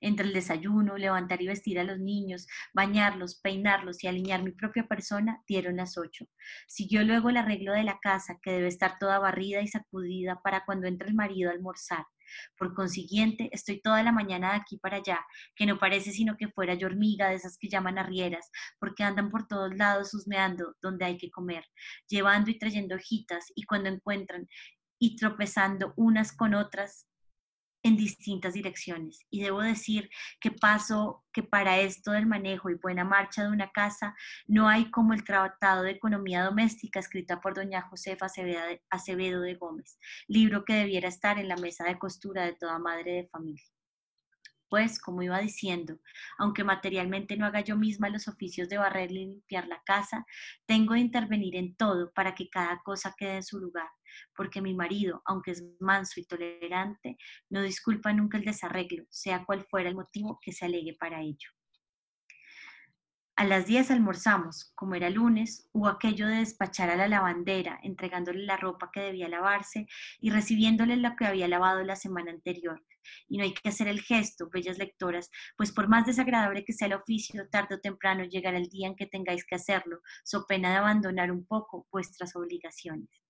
Entre 0.00 0.26
el 0.26 0.32
desayuno, 0.32 0.96
levantar 0.96 1.42
y 1.42 1.46
vestir 1.46 1.78
a 1.78 1.84
los 1.84 1.98
niños, 1.98 2.46
bañarlos, 2.72 3.40
peinarlos 3.40 4.02
y 4.04 4.06
alinear 4.06 4.42
mi 4.42 4.52
propia 4.52 4.86
persona, 4.86 5.42
dieron 5.46 5.76
las 5.76 5.96
ocho. 5.98 6.26
Siguió 6.66 7.02
luego 7.04 7.30
el 7.30 7.36
arreglo 7.36 7.72
de 7.72 7.84
la 7.84 7.98
casa, 8.00 8.38
que 8.42 8.52
debe 8.52 8.68
estar 8.68 8.98
toda 8.98 9.18
barrida 9.18 9.60
y 9.62 9.68
sacudida 9.68 10.40
para 10.42 10.64
cuando 10.64 10.86
entre 10.86 11.08
el 11.08 11.14
marido 11.14 11.50
a 11.50 11.52
almorzar. 11.52 12.04
Por 12.56 12.74
consiguiente, 12.74 13.48
estoy 13.52 13.80
toda 13.80 14.02
la 14.02 14.12
mañana 14.12 14.52
de 14.52 14.56
aquí 14.56 14.78
para 14.78 14.98
allá, 14.98 15.24
que 15.54 15.66
no 15.66 15.78
parece 15.78 16.12
sino 16.12 16.36
que 16.36 16.48
fuera 16.48 16.74
yo 16.74 16.86
hormiga 16.86 17.28
de 17.28 17.36
esas 17.36 17.58
que 17.58 17.68
llaman 17.68 17.98
arrieras, 17.98 18.50
porque 18.78 19.02
andan 19.02 19.30
por 19.30 19.46
todos 19.46 19.74
lados 19.76 20.14
husmeando 20.14 20.74
donde 20.80 21.04
hay 21.04 21.18
que 21.18 21.30
comer, 21.30 21.64
llevando 22.08 22.50
y 22.50 22.58
trayendo 22.58 22.96
hojitas, 22.96 23.46
y 23.54 23.64
cuando 23.64 23.90
encuentran 23.90 24.48
y 24.98 25.16
tropezando 25.16 25.92
unas 25.96 26.32
con 26.34 26.54
otras, 26.54 27.08
en 27.84 27.96
distintas 27.96 28.54
direcciones. 28.54 29.24
Y 29.30 29.42
debo 29.42 29.60
decir 29.60 30.10
que 30.40 30.50
paso 30.50 31.22
que 31.32 31.42
para 31.42 31.78
esto 31.78 32.10
del 32.10 32.26
manejo 32.26 32.70
y 32.70 32.74
buena 32.74 33.04
marcha 33.04 33.42
de 33.42 33.50
una 33.50 33.70
casa 33.70 34.16
no 34.46 34.68
hay 34.68 34.90
como 34.90 35.12
el 35.12 35.22
Tratado 35.22 35.82
de 35.82 35.92
Economía 35.92 36.42
Doméstica 36.42 36.98
escrita 36.98 37.40
por 37.40 37.54
doña 37.54 37.82
Josefa 37.82 38.26
Acevedo 38.90 39.40
de 39.42 39.54
Gómez, 39.54 39.98
libro 40.26 40.64
que 40.64 40.74
debiera 40.74 41.08
estar 41.08 41.38
en 41.38 41.48
la 41.48 41.56
mesa 41.56 41.84
de 41.84 41.98
costura 41.98 42.44
de 42.44 42.54
toda 42.54 42.78
madre 42.78 43.12
de 43.12 43.28
familia. 43.28 43.64
Pues, 44.70 44.98
como 44.98 45.22
iba 45.22 45.38
diciendo, 45.38 46.00
aunque 46.38 46.64
materialmente 46.64 47.36
no 47.36 47.46
haga 47.46 47.60
yo 47.60 47.76
misma 47.76 48.08
los 48.08 48.26
oficios 48.26 48.68
de 48.68 48.78
barrer 48.78 49.12
y 49.12 49.26
limpiar 49.26 49.68
la 49.68 49.80
casa, 49.84 50.24
tengo 50.66 50.94
de 50.94 51.00
intervenir 51.00 51.54
en 51.54 51.76
todo 51.76 52.12
para 52.12 52.34
que 52.34 52.48
cada 52.48 52.80
cosa 52.82 53.14
quede 53.16 53.36
en 53.36 53.44
su 53.44 53.60
lugar 53.60 53.88
porque 54.36 54.60
mi 54.60 54.74
marido, 54.74 55.22
aunque 55.24 55.52
es 55.52 55.64
manso 55.80 56.20
y 56.20 56.24
tolerante, 56.24 57.16
no 57.50 57.62
disculpa 57.62 58.12
nunca 58.12 58.38
el 58.38 58.44
desarreglo, 58.44 59.04
sea 59.10 59.44
cual 59.44 59.66
fuera 59.68 59.88
el 59.88 59.96
motivo 59.96 60.38
que 60.40 60.52
se 60.52 60.64
alegue 60.64 60.96
para 60.98 61.20
ello. 61.20 61.48
A 63.36 63.44
las 63.44 63.66
10 63.66 63.90
almorzamos, 63.90 64.70
como 64.76 64.94
era 64.94 65.10
lunes, 65.10 65.68
hubo 65.72 65.88
aquello 65.88 66.28
de 66.28 66.36
despachar 66.36 66.88
a 66.88 66.94
la 66.94 67.08
lavandera, 67.08 67.80
entregándole 67.82 68.44
la 68.44 68.56
ropa 68.56 68.90
que 68.92 69.00
debía 69.00 69.28
lavarse 69.28 69.88
y 70.20 70.30
recibiéndole 70.30 70.96
lo 70.96 71.16
que 71.16 71.24
había 71.24 71.48
lavado 71.48 71.82
la 71.82 71.96
semana 71.96 72.30
anterior. 72.30 72.80
Y 73.26 73.38
no 73.38 73.42
hay 73.42 73.52
que 73.52 73.68
hacer 73.68 73.88
el 73.88 74.02
gesto, 74.02 74.48
bellas 74.52 74.78
lectoras, 74.78 75.32
pues 75.56 75.72
por 75.72 75.88
más 75.88 76.06
desagradable 76.06 76.64
que 76.64 76.72
sea 76.72 76.86
el 76.86 76.94
oficio, 76.94 77.48
tarde 77.48 77.74
o 77.74 77.80
temprano 77.80 78.22
llegará 78.22 78.56
el 78.56 78.68
día 78.68 78.86
en 78.86 78.94
que 78.94 79.06
tengáis 79.06 79.44
que 79.44 79.56
hacerlo, 79.56 79.98
so 80.22 80.46
pena 80.46 80.70
de 80.70 80.76
abandonar 80.76 81.32
un 81.32 81.44
poco 81.44 81.88
vuestras 81.90 82.36
obligaciones. 82.36 83.23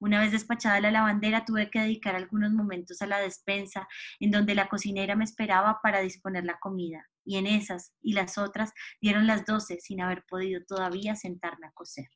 Una 0.00 0.20
vez 0.20 0.32
despachada 0.32 0.80
la 0.80 0.90
lavandera, 0.90 1.44
tuve 1.44 1.70
que 1.70 1.80
dedicar 1.80 2.14
algunos 2.14 2.52
momentos 2.52 3.00
a 3.02 3.06
la 3.06 3.18
despensa, 3.18 3.88
en 4.20 4.30
donde 4.30 4.54
la 4.54 4.68
cocinera 4.68 5.16
me 5.16 5.24
esperaba 5.24 5.80
para 5.82 6.00
disponer 6.00 6.44
la 6.44 6.58
comida. 6.58 7.06
Y 7.24 7.36
en 7.36 7.46
esas 7.46 7.94
y 8.02 8.12
las 8.12 8.38
otras 8.38 8.72
dieron 9.00 9.26
las 9.26 9.46
doce 9.46 9.80
sin 9.80 10.00
haber 10.00 10.24
podido 10.28 10.62
todavía 10.66 11.16
sentarme 11.16 11.66
a 11.66 11.72
coser. 11.72 12.08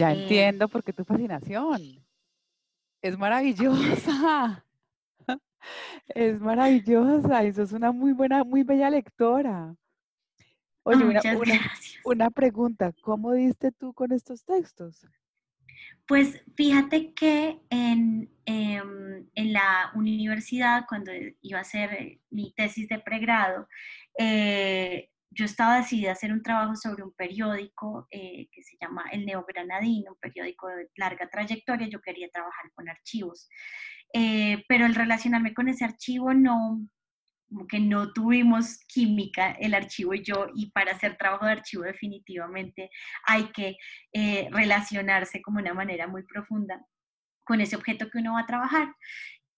Ya 0.00 0.12
eh, 0.12 0.22
entiendo 0.22 0.66
por 0.68 0.82
qué 0.82 0.94
tu 0.94 1.04
fascinación. 1.04 2.04
Es 3.02 3.18
maravillosa. 3.18 4.64
Es 6.08 6.40
maravillosa. 6.40 7.44
Eso 7.44 7.62
es 7.62 7.72
una 7.72 7.92
muy 7.92 8.12
buena, 8.12 8.44
muy 8.44 8.62
bella 8.62 8.88
lectora. 8.88 9.76
Oye, 10.90 11.20
una, 12.04 12.30
pregunta, 12.30 12.92
¿cómo 13.02 13.32
diste 13.32 13.70
tú 13.72 13.92
con 13.92 14.12
estos 14.12 14.44
textos? 14.44 15.06
Pues 16.06 16.42
fíjate 16.56 17.14
que 17.14 17.60
en, 17.70 18.30
em, 18.44 19.26
en, 19.34 19.52
la 19.52 19.92
universidad, 19.94 20.84
cuando 20.88 21.12
iba 21.40 21.58
a 21.58 21.62
hacer 21.62 21.92
eh, 21.92 22.20
mi 22.30 22.52
tesis 22.54 22.88
de 22.88 22.98
pregrado, 22.98 23.68
eh, 24.18 25.10
yo 25.30 25.44
estaba 25.44 25.76
decidida 25.76 26.10
a 26.10 26.14
hacer 26.14 26.32
un 26.32 26.42
trabajo 26.42 26.74
sobre 26.74 27.04
un 27.04 27.12
periódico 27.12 28.08
eh, 28.10 28.48
que 28.50 28.62
se 28.64 28.76
llama 28.80 29.04
El 29.12 29.24
Neogranadino, 29.24 30.12
un 30.12 30.18
periódico 30.18 30.66
de 30.66 30.90
larga 30.96 31.28
trayectoria. 31.30 31.88
Yo 31.88 32.00
quería 32.00 32.28
trabajar 32.30 32.72
con 32.74 32.88
archivos, 32.88 33.48
pero 34.12 34.86
el 34.86 34.96
relacionarme 34.96 35.54
con 35.54 35.68
ese 35.68 35.84
archivo 35.84 36.34
no, 36.34 36.80
como 37.50 37.66
que 37.66 37.80
no 37.80 38.12
tuvimos 38.12 38.78
química 38.86 39.50
el 39.58 39.74
archivo 39.74 40.14
y 40.14 40.22
yo, 40.22 40.46
y 40.54 40.70
para 40.70 40.92
hacer 40.92 41.16
trabajo 41.18 41.44
de 41.44 41.52
archivo 41.52 41.82
definitivamente 41.82 42.90
hay 43.26 43.50
que 43.50 43.76
eh, 44.12 44.48
relacionarse 44.52 45.42
como 45.42 45.58
una 45.58 45.74
manera 45.74 46.06
muy 46.06 46.22
profunda 46.22 46.80
con 47.44 47.60
ese 47.60 47.74
objeto 47.74 48.08
que 48.08 48.18
uno 48.18 48.34
va 48.34 48.40
a 48.40 48.46
trabajar. 48.46 48.94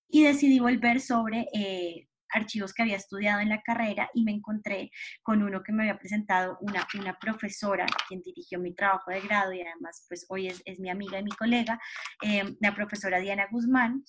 Y 0.09 0.25
decidí 0.25 0.59
volver 0.59 1.01
sobre 1.01 1.47
eh, 1.55 2.09
archivos 2.31 2.73
que 2.73 2.83
había 2.83 2.97
estudiado 2.97 3.41
en 3.41 3.51
la 3.51 3.63
carrera 3.63 4.11
y 4.15 4.25
me 4.25 4.33
encontré 4.33 4.91
con 5.23 5.43
uno 5.43 5.63
que 5.63 5.73
me 5.73 5.83
había 5.83 5.99
presentado 5.99 6.57
una, 6.63 6.87
una 6.99 7.19
profesora, 7.19 7.85
quien 8.09 8.23
dirigió 8.23 8.59
mi 8.59 8.75
trabajo 8.75 9.11
de 9.11 9.21
grado 9.21 9.53
y 9.53 9.61
además 9.61 10.07
pues 10.09 10.25
hoy 10.31 10.49
es, 10.49 10.63
es 10.65 10.79
mi 10.81 10.89
amiga 10.89 11.19
y 11.19 11.25
mi 11.25 11.33
colega, 11.33 11.79
eh, 12.23 12.57
la 12.61 12.75
profesora 12.75 13.21
Diana 13.21 13.49
Guzmán, 13.51 14.03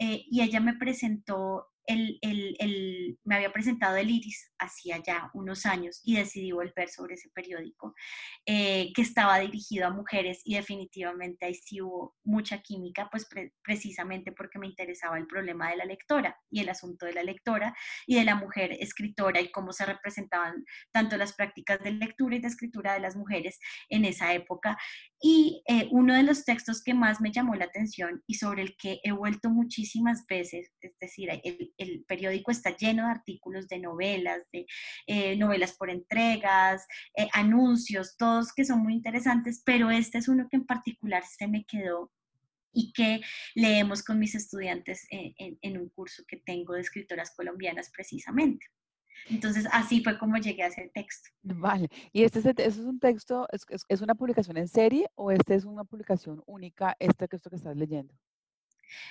y 0.00 0.42
ella 0.42 0.60
me 0.60 0.74
presentó 0.74 1.66
el, 1.88 3.18
me 3.24 3.36
había 3.36 3.52
presentado 3.52 3.96
el 3.96 4.10
Iris 4.10 4.52
hacía 4.58 5.02
ya 5.04 5.30
unos 5.32 5.64
años 5.66 6.00
y 6.04 6.16
decidí 6.16 6.52
volver 6.52 6.88
sobre 6.90 7.14
ese 7.14 7.30
periódico 7.30 7.94
eh, 8.44 8.92
que 8.94 9.02
estaba 9.02 9.38
dirigido 9.38 9.86
a 9.86 9.90
mujeres 9.90 10.42
y 10.44 10.54
definitivamente 10.56 11.46
ahí 11.46 11.54
sí 11.54 11.80
hubo 11.80 12.16
mucha 12.24 12.58
química, 12.60 13.08
pues 13.10 13.26
precisamente 13.62 14.32
porque 14.32 14.58
me 14.58 14.66
interesaba 14.66 15.18
el 15.18 15.26
problema 15.26 15.70
de 15.70 15.76
la 15.76 15.84
lectora 15.84 16.38
y 16.50 16.60
el 16.60 16.68
asunto 16.68 17.06
de 17.06 17.14
la 17.14 17.22
lectora 17.22 17.74
y 18.06 18.16
de 18.16 18.24
la 18.24 18.34
mujer 18.34 18.76
escritora 18.80 19.40
y 19.40 19.50
cómo 19.50 19.72
se 19.72 19.86
representaban 19.86 20.64
tanto 20.92 21.16
las 21.16 21.32
prácticas 21.32 21.80
de 21.82 21.92
lectura 21.92 22.36
y 22.36 22.40
de 22.40 22.48
escritura 22.48 22.92
de 22.92 23.00
las 23.00 23.16
mujeres 23.16 23.58
en 23.88 24.04
esa 24.04 24.34
época. 24.34 24.76
Y 25.20 25.62
eh, 25.66 25.88
uno 25.90 26.14
de 26.14 26.22
los 26.22 26.44
textos 26.44 26.82
que 26.82 26.94
más 26.94 27.20
me 27.20 27.32
llamó 27.32 27.54
la 27.56 27.64
atención 27.64 28.22
y 28.26 28.34
sobre 28.34 28.62
el 28.62 28.76
que 28.76 29.00
he 29.02 29.10
vuelto 29.10 29.50
muchísimas 29.50 30.24
veces, 30.26 30.70
es 30.80 30.98
decir, 31.00 31.28
el, 31.42 31.74
el 31.76 32.04
periódico 32.06 32.52
está 32.52 32.76
lleno 32.76 33.04
de 33.04 33.10
artículos 33.10 33.66
de 33.66 33.80
novelas, 33.80 34.42
de 34.52 34.66
eh, 35.06 35.36
novelas 35.36 35.72
por 35.76 35.90
entregas, 35.90 36.86
eh, 37.16 37.28
anuncios, 37.32 38.16
todos 38.16 38.52
que 38.52 38.64
son 38.64 38.80
muy 38.80 38.94
interesantes, 38.94 39.62
pero 39.64 39.90
este 39.90 40.18
es 40.18 40.28
uno 40.28 40.46
que 40.48 40.56
en 40.56 40.66
particular 40.66 41.24
se 41.24 41.48
me 41.48 41.64
quedó 41.64 42.12
y 42.72 42.92
que 42.92 43.20
leemos 43.54 44.04
con 44.04 44.18
mis 44.18 44.34
estudiantes 44.36 45.06
en, 45.10 45.78
un 45.78 45.88
curso 45.88 46.22
que 46.28 46.36
tengo 46.36 46.74
de 46.74 46.82
escritoras 46.82 47.34
colombianas 47.34 47.90
precisamente. 47.90 48.66
Entonces, 49.26 49.66
así 49.72 50.02
fue 50.02 50.18
como 50.18 50.36
llegué 50.36 50.62
a 50.62 50.68
ese 50.68 50.90
texto. 50.94 51.30
Vale. 51.42 51.88
¿Y 52.12 52.22
este 52.22 52.38
es, 52.40 52.46
es 52.46 52.78
un 52.78 52.98
texto, 52.98 53.46
es, 53.52 53.66
es, 53.88 54.00
una 54.00 54.14
publicación 54.14 54.56
en 54.56 54.68
serie 54.68 55.08
o 55.14 55.30
este 55.30 55.54
es 55.54 55.64
una 55.64 55.84
publicación 55.84 56.42
única, 56.46 56.96
este 56.98 57.28
texto 57.28 57.50
que 57.50 57.56
estás 57.56 57.76
leyendo? 57.76 58.14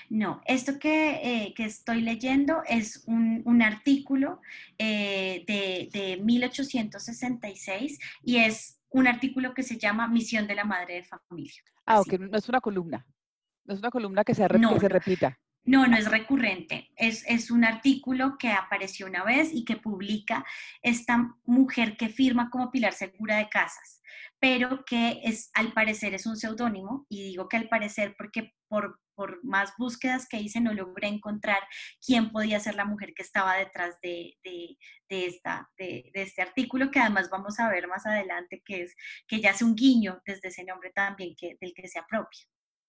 No, 0.10 0.42
esto 0.46 0.80
que, 0.80 1.12
eh, 1.12 1.54
estoy 1.58 2.02
leyendo 2.02 2.64
es 2.68 3.04
un, 3.08 3.62
artículo 3.62 4.42
eh, 4.78 5.44
de, 5.48 6.20
1866 6.24 8.00
y 8.24 8.38
es 8.38 8.80
un 8.90 9.08
artículo 9.08 9.54
que 9.54 9.64
se 9.64 9.78
llama 9.78 10.08
Misión 10.08 10.48
de 10.48 10.56
la 10.56 10.64
Madre 10.64 10.96
de 10.96 11.04
Familia. 11.04 11.62
Ah, 11.86 12.02
ok, 12.02 12.14
no 12.14 12.38
es 12.38 12.50
una 12.50 12.62
columna. 12.62 13.06
No 13.66 13.74
es 13.74 13.80
una 13.80 13.92
columna 13.92 14.24
que 14.24 14.34
se, 14.34 14.48
se 14.48 14.90
repita. 14.90 15.38
No, 15.68 15.86
no 15.86 15.98
es 15.98 16.10
recurrente. 16.10 16.90
Es, 16.96 17.24
es, 17.28 17.52
un 17.52 17.64
artículo 17.64 18.38
que 18.40 18.50
apareció 18.50 19.06
una 19.06 19.24
vez 19.24 19.54
y 19.54 19.66
que 19.66 19.76
publica 19.76 20.46
esta 20.82 21.36
mujer 21.46 21.98
que 21.98 22.10
firma 22.10 22.50
como 22.50 22.72
Pilar 22.72 22.94
Segura 22.94 23.38
de 23.38 23.50
Casas, 23.50 24.02
pero 24.40 24.86
que 24.86 25.20
es, 25.24 25.52
al 25.54 25.74
parecer 25.74 26.14
es 26.14 26.26
un 26.26 26.38
seudónimo, 26.38 27.06
y 27.10 27.24
digo 27.24 27.48
que 27.48 27.58
al 27.58 27.70
parecer 27.70 28.16
porque 28.18 28.54
por 28.68 29.00
por 29.18 29.44
más 29.44 29.74
búsquedas 29.80 30.28
que 30.30 30.40
hice, 30.40 30.62
no 30.62 30.76
logré 30.76 31.08
encontrar 31.08 31.58
quién 32.06 32.32
podía 32.32 32.60
ser 32.60 32.76
la 32.76 32.86
mujer 32.86 33.16
que 33.16 33.24
estaba 33.24 33.56
detrás 33.56 33.96
de, 34.04 34.38
esta, 35.10 35.68
de, 35.76 36.12
este 36.14 36.44
artículo, 36.44 36.92
que 36.92 37.00
además 37.00 37.28
vamos 37.32 37.60
a 37.60 37.68
ver 37.68 37.88
más 37.88 38.06
adelante, 38.06 38.62
que 38.64 38.84
es 38.84 38.96
que 39.28 39.42
ya 39.42 39.52
hace 39.52 39.66
un 39.66 39.74
guiño 39.74 40.22
desde 40.24 40.50
ese 40.50 40.64
nombre 40.64 40.92
también 40.92 41.34
que, 41.36 41.58
del 41.60 41.74
que 41.74 41.88
se 41.88 41.98
apropia. 41.98 42.46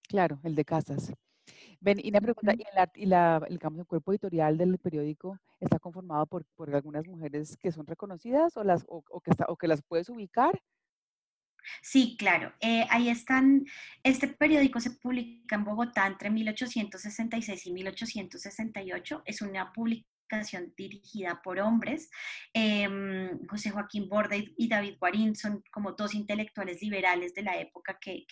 Claro, 0.07 0.39
el 0.45 0.55
de 0.55 0.67
Casas. 0.67 1.15
Ven, 1.81 1.99
y 2.03 2.11
una 2.11 2.21
pregunta, 2.21 2.55
¿y, 2.55 2.65
la, 2.75 2.91
y 2.95 3.07
la, 3.07 3.43
el, 3.49 3.59
el, 3.61 3.87
cuerpo 3.87 4.13
editorial 4.13 4.59
del 4.59 4.79
periódico 4.79 5.39
está 5.61 5.79
conformado 5.79 6.27
por, 6.27 6.45
por 6.57 6.75
algunas 6.75 7.07
mujeres 7.07 7.57
que 7.57 7.73
son 7.73 7.87
reconocidas 7.87 8.57
o, 8.57 8.65
las, 8.65 8.85
o, 8.89 9.21
que 9.21 9.31
está, 9.31 9.47
o 9.49 9.57
que 9.57 9.69
las 9.69 9.83
puedes 9.83 10.09
ubicar? 10.09 10.61
Sí, 11.83 12.17
claro. 12.19 12.53
Eh, 12.61 12.87
ahí 12.91 13.09
están, 13.09 13.65
este 14.03 14.29
periódico 14.29 14.81
se 14.81 14.93
publica 14.93 15.57
en 15.57 15.65
Bogotá 15.65 16.07
entre 16.07 16.31
1866 16.31 17.67
y 17.67 17.73
1868. 17.73 19.23
Es 19.27 19.43
una 19.43 19.73
publicación 19.73 20.18
publicación 20.29 20.73
dirigida 20.77 21.41
por 21.43 21.59
hombres. 21.59 22.11
Em, 22.53 23.39
José 23.49 23.71
Joaquín 23.71 24.09
Borde 24.09 24.53
y 24.57 24.69
David 24.69 24.97
Guarín 24.99 25.35
son 25.35 25.63
como 25.73 25.93
dos 25.93 26.15
intelectuales 26.15 26.83
liberales 26.83 27.35
de 27.35 27.43
la 27.43 27.57
época 27.59 27.99
que, 28.01 28.27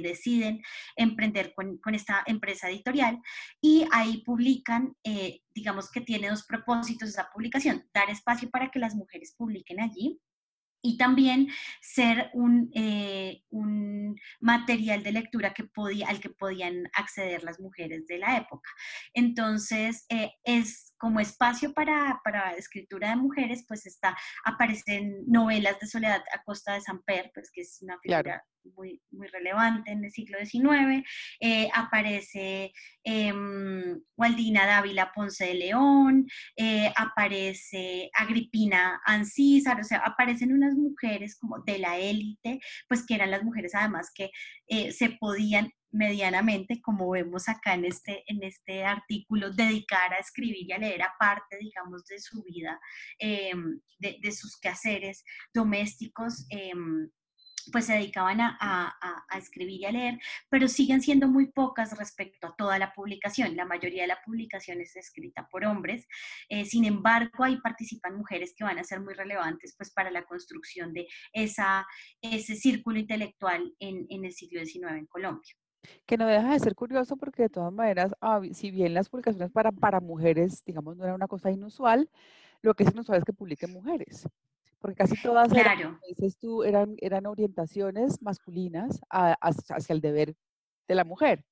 deciden 0.00 0.62
emprender 0.96 1.54
con, 1.54 1.94
esta 1.94 2.22
empresa 2.26 2.68
editorial 2.68 3.18
y 3.60 3.86
ahí 3.92 4.22
publican, 4.24 4.94
eh, 5.02 5.40
digamos 5.54 5.90
que 5.90 6.00
tiene 6.00 6.28
dos 6.28 6.44
propósitos 6.44 7.08
esa 7.08 7.30
publicación, 7.32 7.84
dar 7.92 8.10
espacio 8.10 8.50
para 8.50 8.70
que 8.70 8.78
las 8.78 8.94
mujeres 8.94 9.34
publiquen 9.36 9.80
allí 9.80 10.20
y 10.82 10.96
también 10.96 11.48
ser 11.80 12.30
un, 12.34 12.70
eh, 12.74 13.42
un, 13.50 14.16
material 14.40 15.02
de 15.02 15.12
lectura 15.12 15.52
que 15.52 15.64
podía, 15.64 16.08
al 16.08 16.20
que 16.20 16.30
podían 16.30 16.88
acceder 16.94 17.42
las 17.42 17.60
mujeres 17.60 18.06
de 18.06 18.18
la 18.18 18.36
época. 18.36 18.70
Entonces, 19.12 20.06
eh, 20.08 20.32
es 20.44 20.87
como 20.98 21.20
espacio 21.20 21.72
para, 21.72 22.20
para, 22.24 22.54
escritura 22.54 23.10
de 23.10 23.16
mujeres, 23.16 23.64
pues 23.66 23.86
está, 23.86 24.16
aparecen 24.44 25.24
novelas 25.26 25.78
de 25.80 25.86
Soledad 25.86 26.22
Acosta 26.32 26.74
de 26.74 26.80
Samper, 26.80 27.30
pues 27.34 27.50
que 27.52 27.62
es 27.62 27.78
una 27.82 27.98
figura 28.00 28.42
muy, 28.76 29.00
muy 29.10 29.26
relevante 29.28 29.92
en 29.92 30.04
el 30.04 30.10
siglo 30.10 30.38
XIX, 30.38 31.06
eh, 31.40 31.70
aparece 31.74 32.72
eh, 33.04 33.32
Waldina 34.16 34.66
Dávila 34.66 35.12
Ponce 35.14 35.46
de 35.46 35.54
León, 35.54 36.26
eh, 36.56 36.92
aparece 36.96 38.10
Agripina 38.14 39.00
Ancísar, 39.04 39.80
o 39.80 39.84
sea, 39.84 39.98
aparecen 39.98 40.52
unas 40.52 40.74
mujeres 40.74 41.38
como 41.38 41.60
de 41.60 41.78
la 41.78 41.98
élite, 41.98 42.60
pues 42.88 43.04
que 43.06 43.14
eran 43.14 43.30
las 43.30 43.44
mujeres 43.44 43.74
además 43.74 44.10
que 44.14 44.30
eh, 44.66 44.92
se 44.92 45.10
podían 45.10 45.70
medianamente, 45.90 46.80
como 46.80 47.10
vemos 47.10 47.48
acá 47.48 47.74
en 47.74 47.84
este, 47.84 48.24
en 48.26 48.42
este 48.42 48.84
artículo, 48.84 49.50
dedicar 49.50 50.12
a 50.12 50.18
escribir 50.18 50.68
y 50.68 50.72
a 50.72 50.78
leer 50.78 51.02
aparte, 51.02 51.58
digamos, 51.58 52.04
de 52.06 52.18
su 52.18 52.42
vida, 52.42 52.78
em, 53.18 53.80
de, 53.98 54.32
sus 54.32 54.58
quehaceres 54.60 55.24
domésticos 55.52 56.46
em, 56.50 57.10
pues 57.70 57.86
se 57.86 57.94
dedicaban 57.94 58.40
a, 58.40 58.94
escribir 59.36 59.80
y 59.80 59.84
a 59.84 59.92
leer, 59.92 60.18
pero 60.48 60.68
siguen 60.68 61.00
siendo 61.00 61.28
muy 61.28 61.52
pocas 61.52 61.96
respecto 61.96 62.48
a 62.48 62.56
toda 62.56 62.78
la 62.78 62.92
publicación. 62.92 63.54
La 63.56 63.64
mayoría 63.64 64.02
de 64.02 64.08
la 64.08 64.20
publicación 64.24 64.80
es 64.80 64.96
escrita 64.96 65.48
por 65.50 65.64
hombres. 65.64 66.06
Eh, 66.48 66.64
sin 66.64 66.84
embargo, 66.84 67.44
ahí 67.44 67.60
participan 67.60 68.16
mujeres 68.16 68.54
que 68.56 68.64
van 68.64 68.78
a 68.78 68.84
ser 68.84 69.00
muy 69.00 69.14
relevantes 69.14 69.74
pues, 69.76 69.92
para 69.92 70.10
la 70.10 70.24
construcción 70.24 70.92
de 70.92 71.06
esa, 71.32 71.86
ese 72.20 72.56
círculo 72.56 72.98
intelectual 72.98 73.72
en, 73.78 74.06
el 74.10 74.32
siglo 74.32 74.64
XIX 74.64 74.92
en 74.92 75.06
Colombia. 75.06 75.54
Que 76.06 76.16
no 76.16 76.26
deja 76.26 76.52
de 76.52 76.58
ser 76.58 76.74
curioso 76.74 77.16
porque 77.16 77.42
de 77.42 77.48
todas 77.48 77.72
maneras, 77.72 78.12
ah, 78.20 78.40
si 78.52 78.70
bien 78.70 78.94
las 78.94 79.08
publicaciones 79.08 79.50
para, 79.50 79.72
para 79.72 80.00
mujeres, 80.00 80.62
digamos, 80.64 80.96
no 80.96 81.04
era 81.04 81.14
una 81.14 81.28
cosa 81.28 81.50
inusual, 81.50 82.10
lo 82.62 82.74
que 82.74 82.84
es 82.84 82.92
inusual 82.92 83.18
es 83.18 83.24
que 83.24 83.32
publiquen 83.32 83.72
mujeres 83.72 84.26
porque 84.78 84.96
casi 84.96 85.20
todas 85.20 85.52
eran, 85.52 85.98
dices 86.08 86.36
tú, 86.38 86.62
eran, 86.62 86.96
eran 86.98 87.26
orientaciones 87.26 88.20
masculinas 88.22 89.00
hacia 89.10 89.92
el 89.92 90.00
deber 90.00 90.34
de 90.86 90.94
la 90.94 91.04
mujer, 91.04 91.44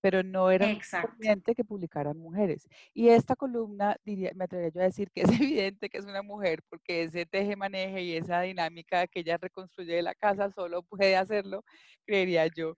pero 0.00 0.22
no 0.22 0.50
era 0.50 0.66
evidente 0.68 1.54
que 1.54 1.64
publicaran 1.64 2.18
mujeres. 2.18 2.68
Y 2.92 3.08
esta 3.08 3.36
columna, 3.36 3.96
diría, 4.04 4.32
me 4.34 4.44
atrevería 4.44 4.72
yo 4.74 4.80
a 4.80 4.84
decir 4.84 5.10
que 5.12 5.22
es 5.22 5.28
evidente 5.40 5.88
que 5.88 5.98
es 5.98 6.04
una 6.04 6.22
mujer, 6.22 6.62
porque 6.68 7.04
ese 7.04 7.24
teje-maneje 7.24 8.02
y 8.02 8.16
esa 8.16 8.40
dinámica 8.42 9.06
que 9.06 9.20
ella 9.20 9.38
reconstruye 9.38 9.94
de 9.94 10.02
la 10.02 10.14
casa 10.14 10.50
solo 10.50 10.82
puede 10.82 11.16
hacerlo, 11.16 11.64
creería 12.04 12.46
yo, 12.48 12.76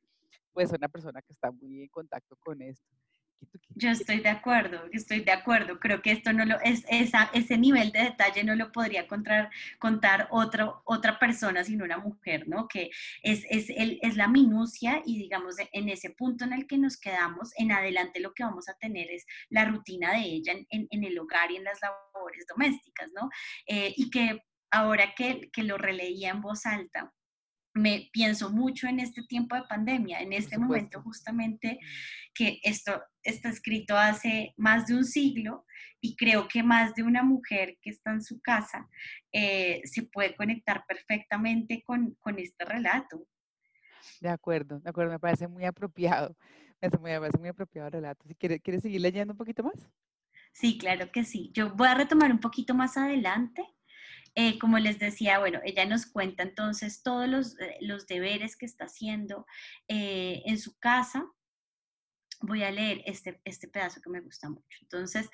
pues 0.52 0.70
una 0.72 0.88
persona 0.88 1.20
que 1.22 1.32
está 1.32 1.50
muy 1.50 1.82
en 1.82 1.88
contacto 1.88 2.36
con 2.36 2.62
esto. 2.62 2.86
Yo 3.76 3.90
estoy 3.90 4.20
de 4.20 4.28
acuerdo, 4.28 4.88
estoy 4.92 5.20
de 5.20 5.32
acuerdo. 5.32 5.80
Creo 5.80 6.00
que 6.00 6.12
esto 6.12 6.32
no 6.32 6.44
lo 6.44 6.60
es 6.60 6.84
esa, 6.88 7.30
ese 7.34 7.58
nivel 7.58 7.90
de 7.90 8.04
detalle 8.04 8.44
no 8.44 8.54
lo 8.54 8.70
podría 8.70 9.08
contar, 9.08 9.50
contar 9.78 10.28
otro, 10.30 10.82
otra 10.84 11.18
persona 11.18 11.64
sino 11.64 11.84
una 11.84 11.98
mujer, 11.98 12.48
¿no? 12.48 12.68
Que 12.68 12.90
es, 13.22 13.44
es, 13.50 13.70
el, 13.70 13.98
es 14.02 14.16
la 14.16 14.28
minucia 14.28 15.02
y 15.04 15.18
digamos 15.18 15.56
en 15.72 15.88
ese 15.88 16.10
punto 16.10 16.44
en 16.44 16.52
el 16.52 16.66
que 16.66 16.78
nos 16.78 16.96
quedamos, 16.98 17.50
en 17.56 17.72
adelante 17.72 18.20
lo 18.20 18.32
que 18.32 18.44
vamos 18.44 18.68
a 18.68 18.74
tener 18.74 19.10
es 19.10 19.26
la 19.48 19.64
rutina 19.64 20.12
de 20.12 20.20
ella 20.20 20.52
en, 20.52 20.86
en, 20.90 21.04
el 21.04 21.18
hogar 21.18 21.50
y 21.50 21.56
en 21.56 21.64
las 21.64 21.80
labores 21.82 22.46
domésticas, 22.46 23.10
¿no? 23.12 23.28
Eh, 23.66 23.92
y 23.96 24.08
que 24.10 24.40
ahora 24.70 25.14
que, 25.16 25.50
que 25.52 25.64
lo 25.64 25.78
releía 25.78 26.30
en 26.30 26.40
voz 26.40 26.64
alta, 26.66 27.12
me 27.74 28.08
pienso 28.12 28.50
mucho 28.50 28.86
en 28.86 29.00
este 29.00 29.22
tiempo 29.24 29.56
de 29.56 29.64
pandemia, 29.64 30.20
en 30.20 30.32
este 30.32 30.58
momento 30.58 31.02
justamente 31.02 31.80
que 32.32 32.60
esto 32.62 33.02
está 33.22 33.48
escrito 33.48 33.96
hace 33.96 34.54
más 34.56 34.86
de 34.86 34.94
un 34.94 35.04
siglo 35.04 35.66
y 36.00 36.16
creo 36.16 36.46
que 36.46 36.62
más 36.62 36.94
de 36.94 37.02
una 37.02 37.22
mujer 37.22 37.76
que 37.82 37.90
está 37.90 38.12
en 38.12 38.22
su 38.22 38.40
casa 38.40 38.88
eh, 39.32 39.80
se 39.84 40.04
puede 40.04 40.36
conectar 40.36 40.84
perfectamente 40.86 41.82
con, 41.84 42.16
este 42.36 42.64
relato. 42.64 43.26
De 44.20 44.28
acuerdo, 44.28 44.78
de 44.80 44.90
acuerdo, 44.90 45.10
me 45.10 45.18
parece 45.18 45.48
muy 45.48 45.64
apropiado, 45.64 46.36
me 46.80 46.90
parece 46.90 47.38
muy, 47.38 47.48
apropiado 47.48 47.88
el 47.88 47.92
relato. 47.92 48.24
Si 48.28 48.34
quieres, 48.34 48.60
¿Quieres 48.60 48.82
seguir 48.82 49.00
leyendo 49.00 49.32
un 49.32 49.38
poquito 49.38 49.64
más? 49.64 49.90
Sí, 50.52 50.78
claro 50.78 51.10
que 51.10 51.24
sí. 51.24 51.50
Yo 51.54 51.74
voy 51.74 51.88
a 51.88 51.94
retomar 51.94 52.30
un 52.30 52.38
poquito 52.38 52.74
más 52.74 52.96
adelante 52.96 53.73
eh, 54.36 54.58
como 54.58 54.78
les 54.78 54.98
decía, 54.98 55.38
bueno, 55.38 55.60
ella 55.64 55.86
nos 55.86 56.06
cuenta 56.06 56.42
entonces 56.42 57.02
todos 57.02 57.28
los, 57.28 57.56
eh, 57.60 57.78
deberes 58.08 58.56
que 58.56 58.66
está 58.66 58.86
haciendo 58.86 59.46
eh, 59.88 60.42
en 60.46 60.58
su 60.58 60.76
casa. 60.78 61.24
Voy 62.40 62.62
a 62.64 62.70
leer 62.72 63.02
este, 63.06 63.40
este 63.44 63.68
pedazo 63.68 64.00
que 64.02 64.10
me 64.10 64.20
gusta 64.20 64.50
mucho. 64.50 64.78
Entonces, 64.82 65.30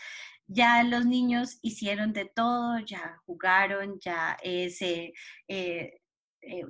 ya 0.47 0.83
los 0.83 1.07
niños 1.07 1.59
hicieron 1.63 2.13
de 2.13 2.27
todo, 2.27 2.79
ya 2.81 3.17
jugaron, 3.25 3.99
ya 4.01 4.37
se 4.43 5.13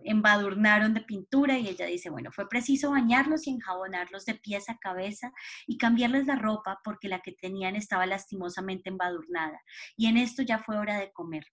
embadurnaron 0.04 0.94
de 0.94 1.02
pintura 1.02 1.58
y 1.58 1.68
ella 1.68 1.86
dice, 1.86 2.10
bueno, 2.10 2.30
fue 2.32 2.48
preciso 2.48 2.90
bañarlos 2.90 3.46
y 3.46 3.50
enjabonarlos 3.50 4.24
de 4.24 4.34
pies 4.34 4.68
a 4.68 4.78
cabeza 4.78 5.32
y 5.66 5.78
cambiarles 5.78 6.26
la 6.26 6.36
ropa 6.36 6.80
porque 6.84 7.08
la 7.08 7.20
que 7.20 7.32
tenían 7.32 7.76
estaba 7.76 8.06
lastimosamente 8.06 8.90
embadurnada. 8.90 9.60
Y 9.96 10.06
en 10.06 10.16
esto 10.16 10.42
ya 10.42 10.58
fue 10.58 10.78
hora 10.78 10.98
de 10.98 11.12
comer. 11.12 11.44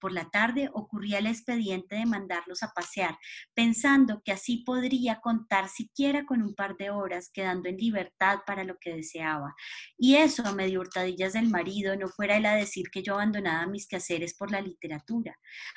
Por 0.00 0.12
la 0.12 0.30
tarde 0.30 0.70
ocurría 0.72 1.18
el 1.18 1.26
expediente 1.26 1.96
de 1.96 2.06
mandarlos 2.06 2.62
a 2.62 2.72
pasear, 2.72 3.18
pensando 3.54 4.22
que 4.24 4.32
así 4.32 4.62
podría 4.64 5.20
contar 5.20 5.68
siquiera 5.68 6.24
con 6.24 6.42
un 6.42 6.54
par 6.54 6.76
de 6.76 6.90
horas, 6.90 7.30
quedando 7.32 7.68
en 7.68 7.76
libertad 7.76 8.40
para 8.46 8.64
lo 8.64 8.78
que 8.78 8.94
deseaba. 8.94 9.54
Y 9.96 10.16
eso, 10.16 10.46
a 10.46 10.52
medio 10.52 10.80
hurtadillas 10.80 11.32
del 11.32 11.48
marido, 11.48 11.96
no 11.96 12.08
fuera 12.08 12.36
él 12.36 12.46
a 12.46 12.54
decir 12.54 12.90
que 12.90 13.02
yo 13.02 13.14
abandonaba 13.14 13.66
mis 13.66 13.86
quehaceres 13.86 14.34
por 14.34 14.50
la 14.50 14.60
literatura. 14.60 15.36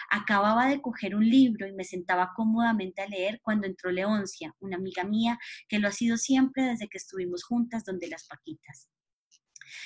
Acababa 0.09 0.67
de 0.67 0.81
coger 0.81 1.15
un 1.15 1.27
libro 1.27 1.67
y 1.67 1.73
me 1.73 1.83
sentaba 1.83 2.31
cómodamente 2.35 3.01
a 3.01 3.07
leer 3.07 3.39
cuando 3.41 3.67
entró 3.67 3.91
Leoncia, 3.91 4.53
una 4.59 4.77
amiga 4.77 5.03
mía 5.03 5.39
que 5.67 5.79
lo 5.79 5.87
ha 5.87 5.91
sido 5.91 6.17
siempre 6.17 6.63
desde 6.63 6.87
que 6.87 6.97
estuvimos 6.97 7.43
juntas 7.43 7.83
donde 7.85 8.07
las 8.07 8.27
Paquitas. 8.27 8.90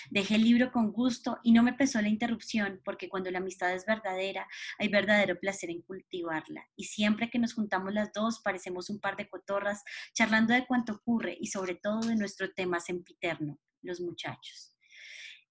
Dejé 0.10 0.36
el 0.36 0.44
libro 0.44 0.72
con 0.72 0.92
gusto 0.92 1.40
y 1.44 1.52
no 1.52 1.64
me 1.64 1.74
pesó 1.74 2.02
la 2.02 2.10
interrupción 2.10 2.82
porque 2.84 3.10
cuando 3.10 3.32
la 3.32 3.40
amistad 3.40 3.74
es 3.74 3.86
verdadera 3.86 4.48
hay 4.78 4.88
verdadero 4.90 5.40
placer 5.40 5.70
en 5.70 5.82
cultivarla 5.82 6.68
y 6.76 6.86
siempre 6.86 7.30
que 7.30 7.40
nos 7.40 7.54
juntamos 7.54 7.94
las 7.94 8.12
dos 8.14 8.40
parecemos 8.40 8.90
un 8.90 9.00
par 9.00 9.16
de 9.16 9.30
cotorras 9.30 9.84
charlando 10.14 10.54
de 10.54 10.66
cuánto 10.66 10.94
ocurre 10.94 11.38
y 11.40 11.48
sobre 11.48 11.76
todo 11.76 12.02
de 12.02 12.16
nuestro 12.16 12.52
tema 12.54 12.80
sempiterno, 12.80 13.60
los 13.82 14.00
muchachos. 14.02 14.76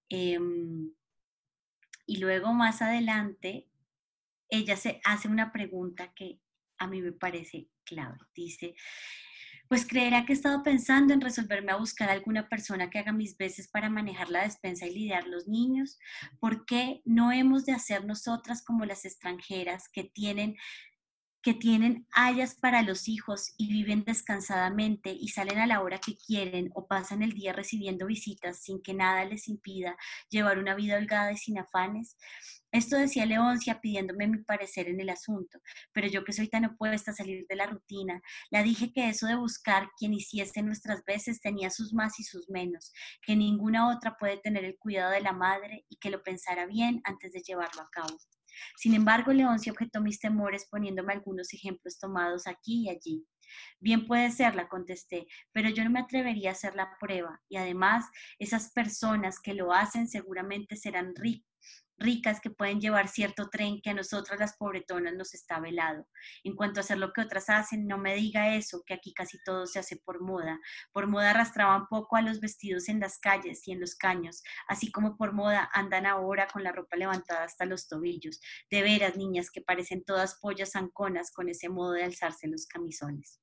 Em, 0.09 0.93
y 2.05 2.17
luego 2.17 2.53
más 2.53 2.81
adelante 2.81 3.67
ella 4.49 4.77
se 4.77 5.01
hace 5.03 5.27
una 5.27 5.51
pregunta 5.51 6.13
que 6.13 6.39
a 6.77 6.87
mí 6.87 7.01
me 7.01 7.11
parece 7.11 7.69
clave. 7.83 8.17
Dice, 8.33 8.75
pues 9.67 9.85
creerá 9.85 10.25
que 10.25 10.33
he 10.33 10.35
estado 10.35 10.63
pensando 10.63 11.13
en 11.13 11.21
resolverme 11.21 11.71
a 11.71 11.77
buscar 11.77 12.09
alguna 12.09 12.47
persona 12.49 12.89
que 12.89 12.99
haga 12.99 13.11
mis 13.11 13.37
veces 13.37 13.67
para 13.67 13.89
manejar 13.89 14.29
la 14.29 14.43
despensa 14.43 14.85
y 14.85 14.93
lidiar 14.93 15.27
los 15.27 15.47
niños. 15.47 15.97
¿Por 16.39 16.65
qué 16.65 17.01
no 17.05 17.31
hemos 17.31 17.65
de 17.65 17.73
hacer 17.73 18.05
nosotras 18.05 18.63
como 18.63 18.85
las 18.85 19.05
extranjeras 19.05 19.89
que 19.89 20.03
tienen 20.03 20.55
que 21.45 21.53
tienen 21.53 22.07
hayas 22.11 22.55
para 22.55 22.81
los 22.81 23.07
hijos 23.07 23.53
y 23.55 23.71
viven 23.71 24.03
descansadamente 24.03 25.11
y 25.11 25.27
salen 25.27 25.59
a 25.59 25.67
la 25.67 25.81
hora 25.81 25.99
que 25.99 26.17
quieren 26.17 26.71
o 26.73 26.87
pasan 26.87 27.21
el 27.21 27.33
día 27.33 27.53
recibiendo 27.53 28.07
visitas 28.07 28.63
sin 28.63 28.81
que 28.81 28.95
nada 28.95 29.23
les 29.25 29.47
impida 29.47 29.95
llevar 30.31 30.57
una 30.57 30.73
vida 30.73 30.97
holgada 30.97 31.31
y 31.31 31.37
sin 31.37 31.59
afanes. 31.59 32.17
Esto 32.75 32.97
decía 32.97 33.25
Leoncia 33.25 33.79
pidiéndome 33.79 34.27
mi 34.27 34.39
parecer 34.39 34.89
en 34.89 34.99
el 34.99 35.09
asunto, 35.09 35.61
pero 35.93 36.09
yo 36.09 36.25
que 36.25 36.33
soy 36.33 36.49
tan 36.49 36.65
opuesta 36.65 37.11
a 37.11 37.13
salir 37.13 37.45
de 37.47 37.55
la 37.55 37.67
rutina, 37.67 38.21
la 38.51 38.63
dije 38.63 38.91
que 38.91 39.07
eso 39.07 39.27
de 39.27 39.37
buscar 39.37 39.91
quien 39.97 40.13
hiciese 40.13 40.61
nuestras 40.61 41.05
veces 41.05 41.39
tenía 41.39 41.69
sus 41.69 41.93
más 41.93 42.19
y 42.19 42.25
sus 42.25 42.49
menos, 42.49 42.91
que 43.21 43.37
ninguna 43.37 43.95
otra 43.95 44.17
puede 44.17 44.39
tener 44.39 44.65
el 44.65 44.77
cuidado 44.77 45.11
de 45.11 45.21
la 45.21 45.31
madre 45.31 45.85
y 45.87 45.95
que 45.95 46.09
lo 46.09 46.21
pensara 46.21 46.65
bien 46.65 46.99
antes 47.05 47.31
de 47.31 47.43
llevarlo 47.43 47.81
a 47.81 47.89
cabo. 47.89 48.17
Sin 48.75 48.93
embargo, 48.93 49.31
Leoncia 49.31 49.71
objetó 49.71 50.01
mis 50.01 50.19
temores 50.19 50.67
poniéndome 50.69 51.13
algunos 51.13 51.53
ejemplos 51.53 51.97
tomados 51.97 52.45
aquí 52.45 52.87
y 52.87 52.89
allí. 52.89 53.25
Bien 53.79 54.05
puede 54.05 54.31
ser, 54.31 54.53
la 54.53 54.67
contesté, 54.67 55.27
pero 55.53 55.69
yo 55.69 55.85
no 55.85 55.91
me 55.91 56.01
atrevería 56.01 56.49
a 56.49 56.53
hacer 56.53 56.75
la 56.75 56.97
prueba 56.99 57.41
y 57.47 57.55
además 57.55 58.03
esas 58.37 58.73
personas 58.73 59.39
que 59.39 59.53
lo 59.53 59.71
hacen 59.71 60.09
seguramente 60.09 60.75
serán 60.75 61.15
ricas 61.15 61.54
ricas 61.97 62.41
que 62.41 62.49
pueden 62.49 62.81
llevar 62.81 63.07
cierto 63.07 63.49
tren 63.49 63.81
que 63.81 63.91
a 63.91 63.93
nosotras 63.93 64.39
las 64.39 64.57
pobretonas 64.57 65.13
nos 65.13 65.33
está 65.33 65.59
velado. 65.59 66.07
En 66.43 66.55
cuanto 66.55 66.79
a 66.79 66.83
hacer 66.83 66.97
lo 66.97 67.13
que 67.13 67.21
otras 67.21 67.49
hacen, 67.49 67.87
no 67.87 67.97
me 67.97 68.15
diga 68.15 68.55
eso, 68.55 68.83
que 68.85 68.93
aquí 68.93 69.13
casi 69.13 69.37
todo 69.43 69.65
se 69.67 69.79
hace 69.79 69.97
por 69.97 70.21
moda. 70.21 70.59
Por 70.91 71.07
moda 71.07 71.31
arrastraban 71.31 71.87
poco 71.87 72.15
a 72.15 72.21
los 72.21 72.39
vestidos 72.39 72.89
en 72.89 72.99
las 72.99 73.19
calles 73.19 73.67
y 73.67 73.71
en 73.71 73.79
los 73.79 73.95
caños, 73.95 74.43
así 74.67 74.91
como 74.91 75.17
por 75.17 75.33
moda 75.33 75.69
andan 75.73 76.05
ahora 76.05 76.47
con 76.47 76.63
la 76.63 76.71
ropa 76.71 76.97
levantada 76.97 77.43
hasta 77.43 77.65
los 77.65 77.87
tobillos. 77.87 78.39
De 78.69 78.81
veras, 78.81 79.15
niñas, 79.17 79.49
que 79.51 79.61
parecen 79.61 80.03
todas 80.03 80.39
pollas 80.39 80.75
anconas 80.75 81.31
con 81.31 81.49
ese 81.49 81.69
modo 81.69 81.93
de 81.93 82.03
alzarse 82.03 82.47
los 82.47 82.65
camisones. 82.65 83.39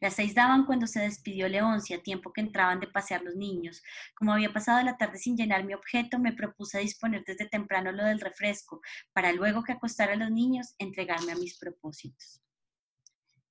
Las 0.00 0.14
seis 0.14 0.34
daban 0.34 0.64
cuando 0.64 0.86
se 0.86 1.00
despidió 1.00 1.48
Leoncia, 1.48 2.02
tiempo 2.02 2.32
que 2.32 2.40
entraban 2.40 2.80
de 2.80 2.86
pasear 2.86 3.22
los 3.22 3.36
niños. 3.36 3.82
Como 4.14 4.32
había 4.32 4.52
pasado 4.52 4.82
la 4.82 4.96
tarde 4.96 5.18
sin 5.18 5.36
llenar 5.36 5.64
mi 5.64 5.74
objeto, 5.74 6.18
me 6.18 6.32
propuse 6.32 6.78
disponer 6.78 7.24
desde 7.24 7.46
temprano 7.46 7.92
lo 7.92 8.04
del 8.04 8.20
refresco, 8.20 8.80
para 9.12 9.32
luego 9.32 9.62
que 9.62 9.72
acostara 9.72 10.14
a 10.14 10.16
los 10.16 10.30
niños, 10.30 10.74
entregarme 10.78 11.32
a 11.32 11.36
mis 11.36 11.58
propósitos. 11.58 12.40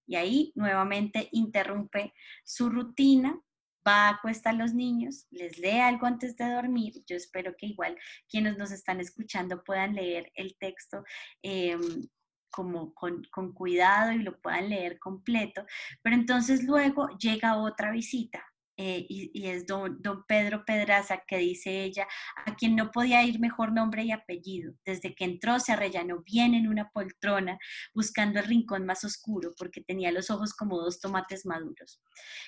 Y 0.07 0.15
ahí 0.15 0.51
nuevamente 0.55 1.29
interrumpe 1.31 2.13
su 2.43 2.69
rutina, 2.69 3.39
va 3.87 4.07
a 4.07 4.09
acostar 4.09 4.55
a 4.55 4.57
los 4.57 4.73
niños, 4.73 5.27
les 5.29 5.57
lee 5.59 5.79
algo 5.79 6.07
antes 6.07 6.35
de 6.35 6.49
dormir. 6.49 7.03
Yo 7.07 7.15
espero 7.15 7.55
que 7.55 7.67
igual 7.67 7.97
quienes 8.27 8.57
nos 8.57 8.71
están 8.71 8.99
escuchando 8.99 9.63
puedan 9.63 9.95
leer 9.95 10.31
el 10.35 10.57
texto 10.57 11.03
em, 11.41 12.07
como 12.55 12.93
con, 12.93 13.21
cuidado 13.53 14.13
y 14.13 14.19
lo 14.19 14.39
puedan 14.39 14.69
leer 14.69 14.97
completo. 14.97 15.65
Pero 16.01 16.15
entonces 16.15 16.63
luego 16.63 17.09
llega 17.17 17.57
otra 17.57 17.91
visita 17.91 18.45
eh, 18.77 19.05
y, 19.09 19.45
es 19.45 19.65
don, 19.67 20.01
don, 20.01 20.23
Pedro 20.25 20.63
Pedraza, 20.63 21.21
que 21.27 21.37
dice 21.37 21.83
ella, 21.83 22.07
a 22.45 22.55
quien 22.55 22.77
no 22.77 22.91
podía 22.91 23.23
ir 23.23 23.41
mejor 23.41 23.73
nombre 23.73 24.05
y 24.05 24.11
apellido. 24.13 24.73
Desde 24.85 25.13
que 25.15 25.25
entró 25.25 25.59
se 25.59 25.73
arrellanó 25.73 26.23
bien 26.23 26.53
en 26.53 26.69
una 26.69 26.89
poltrona, 26.91 27.57
buscando 27.93 28.39
el 28.39 28.45
rincón 28.45 28.85
más 28.85 29.03
oscuro, 29.03 29.53
porque 29.57 29.81
tenía 29.81 30.13
los 30.13 30.29
ojos 30.29 30.53
como 30.53 30.79
dos 30.79 31.01
tomates 31.01 31.45
maduros. 31.45 32.01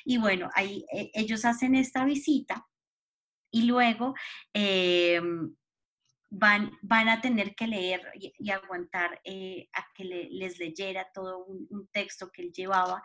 Y 0.05 0.19
bueno, 0.19 0.49
ahí 0.53 0.85
eh, 0.93 1.11
ellos 1.15 1.43
hacen 1.43 1.75
esta 1.75 2.05
visita 2.05 2.65
y 3.51 3.63
luego 3.63 4.13
em, 4.53 5.53
van, 6.29 6.71
van 6.81 7.09
a 7.09 7.21
tener 7.21 7.55
que 7.55 7.67
leer 7.67 8.01
y, 8.15 8.49
aguantar 8.49 9.21
eh, 9.23 9.69
a 9.73 9.85
que 9.93 10.03
les 10.03 10.59
leyera 10.59 11.07
todo 11.13 11.45
un, 11.45 11.87
texto 11.91 12.31
que 12.31 12.43
él 12.43 12.51
llevaba. 12.51 13.01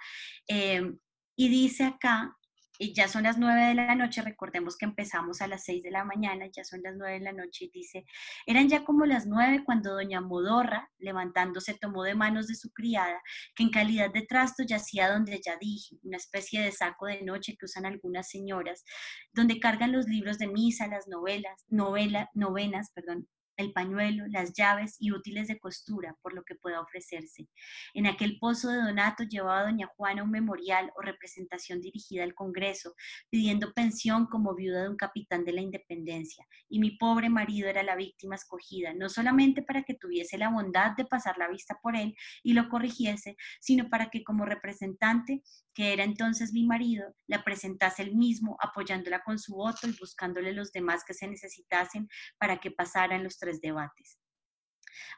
Em, 0.46 0.98
y 1.36 1.48
dice 1.48 1.84
acá 1.84 2.36
y 2.78 2.94
ya 2.94 3.08
son 3.08 3.24
las 3.24 3.38
nueve 3.38 3.66
de 3.66 3.74
la 3.74 3.94
noche, 3.94 4.22
recordemos 4.22 4.76
que 4.76 4.86
empezamos 4.86 5.40
a 5.40 5.46
las 5.46 5.64
seis 5.64 5.82
de 5.82 5.90
la 5.90 6.04
mañana, 6.04 6.46
ya 6.52 6.64
son 6.64 6.80
las 6.82 6.94
nueve 6.96 7.14
de 7.14 7.24
la 7.24 7.32
noche 7.32 7.70
dice, 7.72 8.04
eran 8.46 8.68
ya 8.68 8.84
como 8.84 9.06
las 9.06 9.26
nueve 9.26 9.62
cuando 9.64 9.92
doña 9.92 10.20
Modorra, 10.20 10.90
levantándose, 10.98 11.74
tomó 11.74 12.02
de 12.04 12.14
manos 12.14 12.46
de 12.46 12.54
su 12.54 12.70
criada, 12.70 13.20
que 13.54 13.62
en 13.62 13.70
calidad 13.70 14.12
de 14.12 14.22
trasto 14.22 14.62
yacía 14.62 15.10
donde 15.10 15.40
ya 15.44 15.56
dije, 15.60 15.96
una 16.02 16.16
especie 16.16 16.62
de 16.62 16.72
saco 16.72 17.06
de 17.06 17.22
noche 17.22 17.56
que 17.58 17.66
usan 17.66 17.86
algunas 17.86 18.28
señoras, 18.28 18.84
donde 19.32 19.60
cargan 19.60 19.92
los 19.92 20.06
libros 20.06 20.38
de 20.38 20.48
misa, 20.48 20.86
las 20.86 21.08
novelas, 21.08 21.64
novela, 21.68 22.30
novenas, 22.34 22.90
perdón, 22.94 23.28
el 23.56 23.72
pañuelo, 23.72 24.24
las 24.28 24.52
llaves 24.52 24.96
y 24.98 25.12
útiles 25.12 25.48
de 25.48 25.58
costura, 25.58 26.16
por 26.22 26.34
lo 26.34 26.42
que 26.44 26.54
pueda 26.54 26.80
ofrecerse. 26.80 27.48
En 27.94 28.06
aquel 28.06 28.38
pozo 28.38 28.68
de 28.70 28.82
Donato 28.82 29.24
llevaba 29.24 29.64
doña 29.64 29.88
Juana 29.96 30.22
un 30.22 30.30
memorial 30.30 30.90
o 30.96 31.02
representación 31.02 31.80
dirigida 31.80 32.24
al 32.24 32.34
Congreso, 32.34 32.94
pidiendo 33.30 33.72
pensión 33.72 34.26
como 34.26 34.54
viuda 34.54 34.82
de 34.82 34.88
un 34.88 34.96
capitán 34.96 35.44
de 35.44 35.52
la 35.52 35.60
Independencia, 35.60 36.46
y 36.68 36.78
mi 36.78 36.92
pobre 36.92 37.28
marido 37.28 37.68
era 37.68 37.82
la 37.82 37.96
víctima 37.96 38.34
escogida, 38.34 38.94
no 38.94 39.08
solamente 39.08 39.62
para 39.62 39.82
que 39.82 39.94
tuviese 39.94 40.38
la 40.38 40.48
bondad 40.48 40.92
de 40.96 41.04
pasar 41.04 41.38
la 41.38 41.48
vista 41.48 41.78
por 41.82 41.96
él 41.96 42.14
y 42.42 42.52
lo 42.54 42.68
corrigiese, 42.68 43.36
sino 43.60 43.88
para 43.88 44.10
que 44.10 44.24
como 44.24 44.44
representante, 44.44 45.42
que 45.74 45.92
era 45.92 46.04
entonces 46.04 46.52
mi 46.52 46.64
marido, 46.64 47.14
la 47.26 47.44
presentase 47.44 48.02
él 48.02 48.14
mismo, 48.14 48.56
apoyándola 48.60 49.22
con 49.22 49.38
su 49.38 49.54
voto 49.54 49.88
y 49.88 49.96
buscándole 49.98 50.52
los 50.52 50.72
demás 50.72 51.04
que 51.04 51.14
se 51.14 51.26
necesitasen 51.26 52.08
para 52.38 52.58
que 52.58 52.70
pasaran 52.70 53.24
los 53.24 53.38
tres 53.38 53.60
debates. 53.60 54.18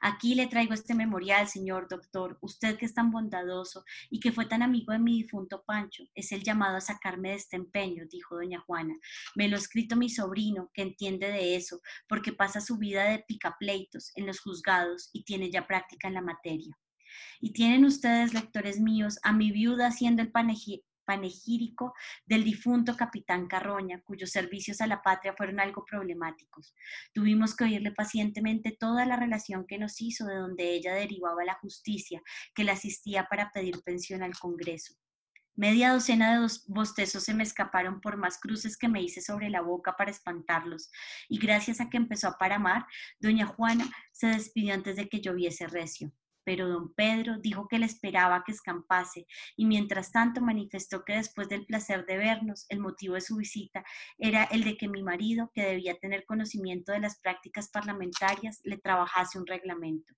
Aquí 0.01 0.35
le 0.35 0.47
traigo 0.47 0.75
este 0.75 0.95
memorial, 0.95 1.49
señor 1.49 1.88
doctor, 1.88 2.38
usted 2.40 2.77
que 2.77 2.87
es 2.87 2.95
tan 2.95 3.11
bondadoso 3.11 3.85
y 4.11 4.21
que 4.21 4.33
fue 4.33 4.47
tan 4.47 4.62
amigo 4.62 4.93
de 4.93 4.99
mi 4.99 5.23
difunto 5.23 5.64
Pancho, 5.64 6.05
es 6.14 6.33
el 6.33 6.43
llamado 6.43 6.77
a 6.77 6.81
sacarme 6.81 7.31
de 7.31 7.37
este 7.37 7.57
empeño, 7.57 8.05
dijo 8.11 8.37
doña 8.37 8.61
Juana. 8.61 8.95
Me 9.35 9.49
lo 9.49 9.57
ha 9.57 9.59
escrito 9.59 9.97
mi 9.97 10.09
sobrino, 10.09 10.71
que 10.73 10.83
entiende 10.83 11.29
de 11.29 11.57
eso, 11.57 11.81
porque 12.09 12.33
pasa 12.33 12.61
su 12.61 12.79
vida 12.79 13.05
de 13.05 13.25
picapleitos 13.27 14.12
en 14.14 14.27
los 14.27 14.40
juzgados 14.40 15.11
y 15.12 15.25
tiene 15.25 15.51
ya 15.51 15.67
práctica 15.67 16.09
en 16.09 16.14
la 16.14 16.23
materia. 16.23 16.77
Y 17.40 17.53
tienen 17.53 17.85
ustedes, 17.85 18.35
lectores 18.35 18.81
míos, 18.81 19.18
a 19.22 19.33
mi 19.33 19.50
viuda 19.50 19.88
haciendo 19.88 20.22
el 20.22 20.33
panegírico 20.33 21.94
del 22.27 22.44
difunto 22.44 22.96
capitán 22.96 23.46
Carroña, 23.46 24.00
cuyos 24.03 24.31
servicios 24.31 24.81
a 24.81 24.87
la 24.87 25.03
patria 25.03 25.35
fueron 25.37 25.61
algo 25.61 25.85
problemáticos. 25.85 26.74
Tuvimos 27.12 27.55
que 27.55 27.64
oírle 27.64 27.92
pacientemente 27.92 28.77
toda 28.79 29.05
la 29.07 29.16
relación 29.16 29.66
que 29.66 29.79
nos 29.79 30.00
hizo 30.00 30.27
de 30.27 30.37
donde 30.37 30.72
ella 30.74 30.94
derivaba 30.94 31.44
la 31.44 31.55
justicia 31.55 32.22
que 32.55 32.64
le 32.64 32.72
asistía 32.72 33.27
para 33.29 33.50
pedir 33.53 33.83
pensión 33.85 34.22
al 34.22 34.33
Congreso. 34.38 34.94
Media 35.57 35.92
docena 35.92 36.40
de 36.40 36.48
bostezos 36.66 37.22
se 37.22 37.33
me 37.33 37.44
escaparon 37.44 38.00
por 38.00 38.16
más 38.16 38.40
cruces 38.40 38.77
que 38.77 38.88
me 38.88 39.00
hice 39.00 39.20
sobre 39.20 39.50
la 39.50 39.61
boca 39.61 39.96
para 39.96 40.11
espantarlos, 40.11 40.90
y 41.29 41.38
gracias 41.38 41.81
a 41.81 41.88
que 41.88 41.96
empezó 41.96 42.27
a 42.27 42.38
paramar, 42.38 42.87
doña 43.20 43.46
Juana 43.46 43.88
se 44.11 44.27
despidió 44.27 44.74
antes 44.74 44.96
de 44.96 45.09
que 45.09 45.20
lloviese 45.20 45.68
recio 45.68 46.12
pero 46.45 46.69
don 46.69 46.93
Pedro 46.95 47.39
dijo 47.39 47.69
que 47.69 47.79
le 47.79 47.87
esperaba 47.87 48.45
que 48.45 48.53
escampase 48.53 49.27
y 49.57 49.67
mientras 49.67 50.13
tanto 50.13 50.41
manifestó 50.41 51.05
que 51.05 51.15
después 51.15 51.49
del 51.49 51.67
placer 51.67 52.07
de 52.07 52.19
vernos, 52.19 52.67
el 52.69 52.81
motivo 52.81 53.15
de 53.15 53.21
su 53.21 53.37
visita 53.37 53.85
era 54.19 54.45
el 54.45 54.65
de 54.65 54.77
que 54.77 54.89
mi 54.89 55.03
marido, 55.03 55.51
que 55.55 55.63
debía 55.63 55.99
tener 55.99 56.25
conocimiento 56.25 56.93
de 56.93 57.01
las 57.01 57.19
prácticas 57.19 57.69
parlamentarias, 57.69 58.61
le 58.65 58.79
trabajase 58.79 59.39
un 59.39 59.47
reglamento 59.47 60.15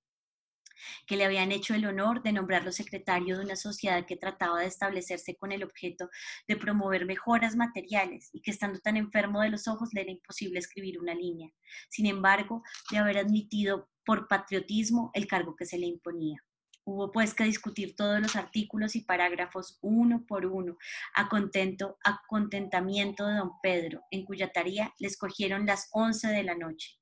que 1.06 1.16
le 1.16 1.24
habían 1.24 1.52
hecho 1.52 1.74
el 1.74 1.86
honor 1.86 2.22
de 2.22 2.32
nombrarlo 2.32 2.72
secretario 2.72 3.38
de 3.38 3.44
una 3.44 3.56
sociedad 3.56 4.06
que 4.06 4.16
trataba 4.16 4.60
de 4.60 4.66
establecerse 4.66 5.36
con 5.36 5.52
el 5.52 5.64
objeto 5.64 6.10
de 6.46 6.56
promover 6.56 7.06
mejoras 7.06 7.56
materiales 7.56 8.30
y 8.32 8.40
que 8.42 8.50
estando 8.50 8.78
tan 8.80 8.96
enfermo 8.96 9.40
de 9.40 9.50
los 9.50 9.68
ojos 9.68 9.90
le 9.92 10.02
era 10.02 10.10
imposible 10.10 10.58
escribir 10.58 10.98
una 11.00 11.14
línea. 11.14 11.50
Sin 11.88 12.06
embargo, 12.06 12.62
de 12.90 12.98
haber 12.98 13.18
admitido 13.18 13.88
por 14.06 14.28
patriotismo 14.28 15.10
el 15.12 15.26
cargo 15.26 15.56
que 15.56 15.66
se 15.66 15.78
le 15.78 15.86
imponía. 15.86 16.42
Hubo 16.88 17.10
pues 17.10 17.34
que 17.34 17.42
discutir 17.42 17.96
todos 17.96 18.20
los 18.20 18.36
artículos 18.36 18.94
y 18.94 19.00
parágrafos 19.00 19.76
uno 19.82 20.24
por 20.24 20.46
uno, 20.46 20.78
a 21.16 21.28
contento, 21.28 21.98
a 22.04 22.20
contentamiento 22.28 23.26
de 23.26 23.38
don 23.38 23.50
Pedro, 23.60 24.02
en 24.12 24.24
cuya 24.24 24.52
tarea 24.52 24.94
le 25.00 25.08
escogieron 25.08 25.66
las 25.66 25.88
once 25.90 26.28
de 26.28 26.44
la 26.44 26.54
noche. 26.54 26.92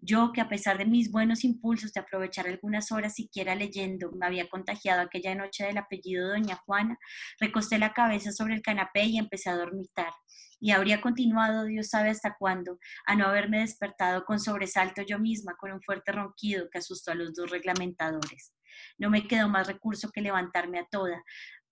Yo, 0.00 0.32
que 0.32 0.40
a 0.40 0.48
pesar 0.48 0.76
de 0.76 0.86
mis 0.86 1.12
buenos 1.12 1.44
impulsos 1.44 1.92
de 1.92 2.00
aprovechar 2.00 2.48
algunas 2.48 2.90
horas 2.90 3.14
siquiera 3.14 3.54
leyendo, 3.54 4.10
me 4.10 4.26
había 4.26 4.48
contagiado 4.48 5.02
aquella 5.02 5.36
noche 5.36 5.64
del 5.66 5.78
apellido 5.78 6.26
de 6.26 6.40
doña 6.40 6.56
Juana, 6.66 6.98
recosté 7.38 7.78
la 7.78 7.92
cabeza 7.92 8.32
sobre 8.32 8.54
el 8.54 8.62
canapé 8.62 9.04
y 9.04 9.18
empecé 9.18 9.50
a 9.50 9.56
dormitar. 9.56 10.10
Y 10.58 10.72
habría 10.72 11.00
continuado, 11.00 11.64
Dios 11.64 11.90
sabe 11.90 12.10
hasta 12.10 12.34
cuándo, 12.36 12.80
a 13.06 13.14
no 13.14 13.26
haberme 13.26 13.60
despertado 13.60 14.24
con 14.24 14.40
sobresalto 14.40 15.02
yo 15.02 15.20
misma, 15.20 15.54
con 15.56 15.70
un 15.70 15.80
fuerte 15.80 16.10
ronquido 16.10 16.68
que 16.72 16.78
asustó 16.78 17.12
a 17.12 17.14
los 17.14 17.34
dos 17.34 17.48
reglamentadores. 17.50 18.52
No 18.98 19.10
me 19.10 19.26
quedó 19.26 19.48
más 19.48 19.66
recurso 19.66 20.10
que 20.10 20.20
levantarme 20.20 20.78
a 20.78 20.86
toda, 20.86 21.22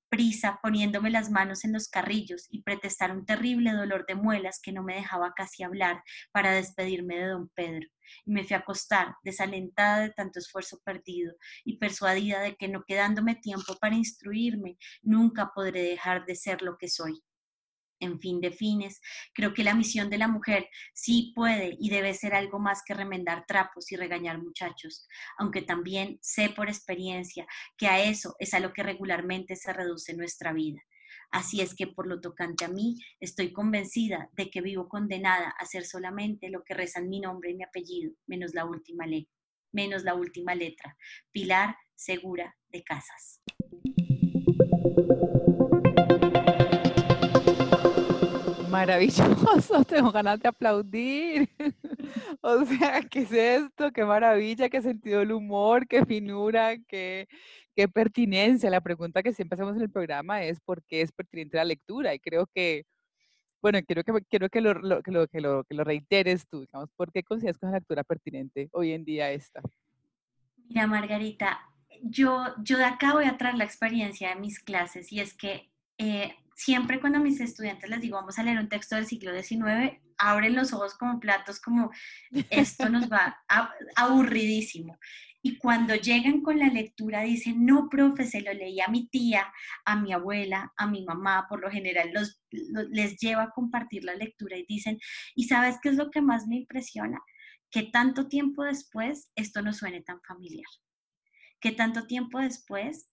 prisa, 0.08 0.58
poniéndome 0.62 1.10
las 1.10 1.30
manos 1.30 1.64
en 1.64 1.72
los 1.72 1.88
carrillos 1.88 2.46
y 2.50 2.62
pretestar 2.62 3.10
un 3.12 3.26
terrible 3.26 3.72
dolor 3.72 4.06
de 4.06 4.14
muelas 4.14 4.60
que 4.62 4.72
no 4.72 4.82
me 4.82 4.94
dejaba 4.94 5.32
casi 5.34 5.62
hablar 5.62 6.02
para 6.32 6.52
despedirme 6.52 7.16
de 7.16 7.26
don 7.26 7.48
Pedro. 7.54 7.88
Y 8.24 8.32
me 8.32 8.44
fui 8.44 8.54
a 8.54 8.60
acostar, 8.60 9.14
desalentada 9.22 10.00
de 10.00 10.10
tanto 10.10 10.38
esfuerzo 10.38 10.78
perdido 10.84 11.34
y 11.64 11.78
persuadida 11.78 12.40
de 12.40 12.56
que 12.56 12.68
no 12.68 12.84
quedándome 12.84 13.34
tiempo 13.34 13.76
para 13.80 13.96
instruirme, 13.96 14.78
nunca 15.02 15.50
podré 15.54 15.82
dejar 15.82 16.24
de 16.24 16.36
ser 16.36 16.62
lo 16.62 16.76
que 16.78 16.88
soy 16.88 17.20
en 18.00 18.20
fin 18.20 18.40
de 18.40 18.50
fines, 18.50 19.00
creo 19.32 19.54
que 19.54 19.64
la 19.64 19.74
misión 19.74 20.10
de 20.10 20.18
la 20.18 20.28
mujer 20.28 20.68
sí 20.94 21.32
puede 21.34 21.76
y 21.78 21.90
debe 21.90 22.14
ser 22.14 22.34
algo 22.34 22.58
más 22.58 22.82
que 22.84 22.94
remendar 22.94 23.44
trapos 23.46 23.90
y 23.92 23.96
regañar 23.96 24.42
muchachos, 24.42 25.06
aunque 25.38 25.62
también 25.62 26.18
sé 26.22 26.50
por 26.50 26.68
experiencia 26.68 27.46
que 27.76 27.86
a 27.86 28.02
eso 28.02 28.34
es 28.38 28.54
a 28.54 28.60
lo 28.60 28.72
que 28.72 28.82
regularmente 28.82 29.56
se 29.56 29.72
reduce 29.72 30.14
nuestra 30.14 30.52
vida. 30.52 30.82
Así 31.30 31.60
es 31.60 31.74
que 31.74 31.86
por 31.86 32.06
lo 32.06 32.20
tocante 32.20 32.64
a 32.64 32.68
mí, 32.68 32.96
estoy 33.20 33.52
convencida 33.52 34.30
de 34.32 34.48
que 34.48 34.60
vivo 34.60 34.88
condenada 34.88 35.48
a 35.48 35.62
hacer 35.62 35.84
solamente 35.84 36.50
lo 36.50 36.62
que 36.62 36.74
rezan 36.74 37.08
mi 37.08 37.20
nombre 37.20 37.50
y 37.50 37.54
mi 37.56 37.64
apellido, 37.64 38.12
menos 38.26 38.54
la 38.54 38.64
última 38.64 39.06
menos 39.72 40.04
la 40.04 40.14
última 40.14 40.54
letra. 40.54 40.96
Pilar 41.32 41.76
Segura 41.94 42.56
de 42.68 42.82
Casas. 42.82 43.42
Maravilloso, 48.76 49.84
tengo 49.88 50.12
ganas 50.12 50.38
de 50.38 50.48
aplaudir. 50.48 51.48
O 52.42 52.64
sea, 52.64 53.00
¿qué 53.02 53.20
es 53.20 53.32
esto? 53.32 53.90
Qué 53.90 54.04
maravilla, 54.04 54.68
qué 54.68 54.80
sentido 54.80 55.18
del 55.18 55.32
humor, 55.32 55.88
qué 55.88 56.04
finura, 56.04 56.76
qué, 56.86 57.26
qué 57.74 57.88
pertinencia. 57.88 58.70
La 58.70 58.80
pregunta 58.80 59.22
que 59.22 59.32
siempre 59.32 59.56
hacemos 59.56 59.74
en 59.76 59.82
el 59.82 59.90
programa 59.90 60.44
es 60.44 60.60
¿por 60.60 60.84
qué 60.84 61.00
es 61.00 61.10
pertinente 61.10 61.56
la 61.56 61.64
lectura? 61.64 62.14
Y 62.14 62.20
creo 62.20 62.46
que, 62.54 62.84
bueno, 63.60 63.80
quiero 63.84 64.04
que, 64.04 64.12
quiero 64.28 64.48
que, 64.48 64.60
lo, 64.60 65.02
que, 65.02 65.10
lo, 65.10 65.26
que, 65.26 65.40
lo, 65.40 65.64
que 65.64 65.74
lo 65.74 65.82
reiteres 65.82 66.46
tú, 66.46 66.60
digamos, 66.60 66.90
¿por 66.94 67.10
qué 67.10 67.24
consideras 67.24 67.58
que 67.58 67.66
es 67.66 67.70
una 67.70 67.78
lectura 67.78 68.04
pertinente 68.04 68.68
hoy 68.72 68.92
en 68.92 69.04
día 69.04 69.32
esta? 69.32 69.62
Mira, 70.68 70.86
Margarita, 70.86 71.60
yo, 72.02 72.54
yo 72.62 72.78
de 72.78 72.84
acá 72.84 73.14
voy 73.14 73.24
a 73.24 73.36
traer 73.36 73.56
la 73.56 73.64
experiencia 73.64 74.28
de 74.28 74.36
mis 74.36 74.60
clases 74.60 75.10
y 75.10 75.20
es 75.20 75.34
que 75.34 75.72
eh, 75.98 76.36
siempre 76.56 77.00
cuando 77.00 77.18
a 77.18 77.22
mis 77.22 77.38
estudiantes 77.40 77.88
les 77.88 78.00
digo, 78.00 78.16
vamos 78.16 78.38
a 78.38 78.42
leer 78.42 78.58
un 78.58 78.68
texto 78.68 78.96
del 78.96 79.06
siglo 79.06 79.30
XIX, 79.30 80.00
abren 80.18 80.56
los 80.56 80.72
ojos 80.72 80.94
como 80.94 81.20
platos, 81.20 81.60
como 81.60 81.90
esto 82.50 82.88
nos 82.88 83.12
va 83.12 83.38
aburridísimo. 83.94 84.98
Y 85.42 85.58
cuando 85.58 85.94
llegan 85.94 86.40
con 86.40 86.58
la 86.58 86.68
lectura 86.68 87.20
dicen, 87.20 87.64
no, 87.64 87.88
profe, 87.88 88.24
se 88.24 88.40
lo 88.40 88.52
leí 88.52 88.80
a 88.80 88.88
mi 88.88 89.06
tía, 89.06 89.52
a 89.84 89.94
mi 89.94 90.12
abuela, 90.12 90.72
a 90.76 90.88
mi 90.88 91.04
mamá, 91.04 91.46
por 91.48 91.60
lo 91.60 91.70
general 91.70 92.10
los, 92.12 92.42
les 92.50 93.16
lleva 93.18 93.44
a 93.44 93.50
compartir 93.50 94.02
la 94.02 94.14
lectura 94.14 94.56
y 94.56 94.64
dicen, 94.66 94.98
¿y 95.36 95.44
sabes 95.44 95.76
qué 95.80 95.90
es 95.90 95.94
lo 95.94 96.10
que 96.10 96.22
más 96.22 96.48
me 96.48 96.56
impresiona? 96.56 97.20
Que 97.70 97.84
tanto 97.84 98.26
tiempo 98.26 98.64
después 98.64 99.30
esto 99.36 99.62
no 99.62 99.72
suene 99.72 100.00
tan 100.00 100.20
familiar. 100.22 100.66
Que 101.60 101.70
tanto 101.70 102.06
tiempo 102.06 102.40
después 102.40 103.08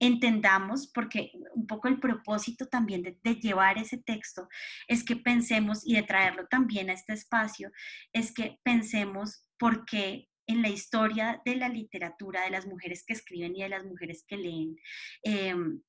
entendamos, 0.00 0.88
porque 0.88 1.30
un 1.54 1.66
poco 1.66 1.86
el 1.88 2.00
propósito 2.00 2.66
también 2.66 3.02
de, 3.02 3.34
llevar 3.36 3.78
ese 3.78 3.98
texto 3.98 4.48
es 4.88 5.04
que 5.04 5.14
pensemos 5.14 5.86
y 5.86 5.94
de 5.94 6.02
traerlo 6.02 6.46
también 6.48 6.90
a 6.90 6.94
este 6.94 7.12
espacio, 7.12 7.70
es 8.12 8.32
que 8.32 8.58
pensemos 8.64 9.44
por 9.58 9.84
qué 9.84 10.28
en 10.46 10.62
la 10.62 10.68
historia 10.68 11.40
de 11.44 11.54
la 11.54 11.68
literatura, 11.68 12.42
de 12.42 12.50
las 12.50 12.66
mujeres 12.66 13.04
que 13.06 13.12
escriben 13.12 13.54
y 13.54 13.62
de 13.62 13.68
las 13.68 13.84
mujeres 13.84 14.24
que 14.26 14.36
leen, 14.36 14.76
em, 15.22 15.80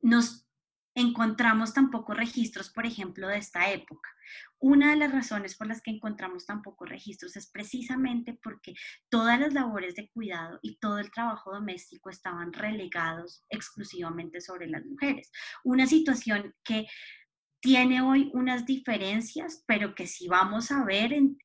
nos 0.00 0.47
encontramos 1.00 1.72
tampoco 1.74 2.14
registros, 2.14 2.70
por 2.70 2.86
ejemplo, 2.86 3.28
de 3.28 3.38
esta 3.38 3.70
época. 3.70 4.10
Una 4.58 4.90
de 4.90 4.96
las 4.96 5.12
razones 5.12 5.56
por 5.56 5.68
las 5.68 5.80
que 5.80 5.92
encontramos 5.92 6.46
tan 6.46 6.62
pocos 6.62 6.88
registros 6.88 7.36
es 7.36 7.48
precisamente 7.50 8.38
porque 8.42 8.74
todas 9.08 9.38
las 9.38 9.52
labores 9.52 9.94
de 9.94 10.10
cuidado 10.10 10.58
y 10.62 10.78
todo 10.78 10.98
el 10.98 11.10
trabajo 11.10 11.52
doméstico 11.52 12.10
estaban 12.10 12.52
relegados 12.52 13.44
exclusivamente 13.48 14.40
sobre 14.40 14.66
las 14.66 14.84
mujeres. 14.84 15.30
Una 15.64 15.86
situación 15.86 16.54
que 16.64 16.86
tiene 17.60 18.02
hoy 18.02 18.30
unas 18.34 18.66
diferencias, 18.66 19.64
pero 19.66 19.94
que 19.94 20.06
si 20.06 20.28
vamos 20.28 20.70
a 20.70 20.84
ver 20.84 21.12
en, 21.12 21.36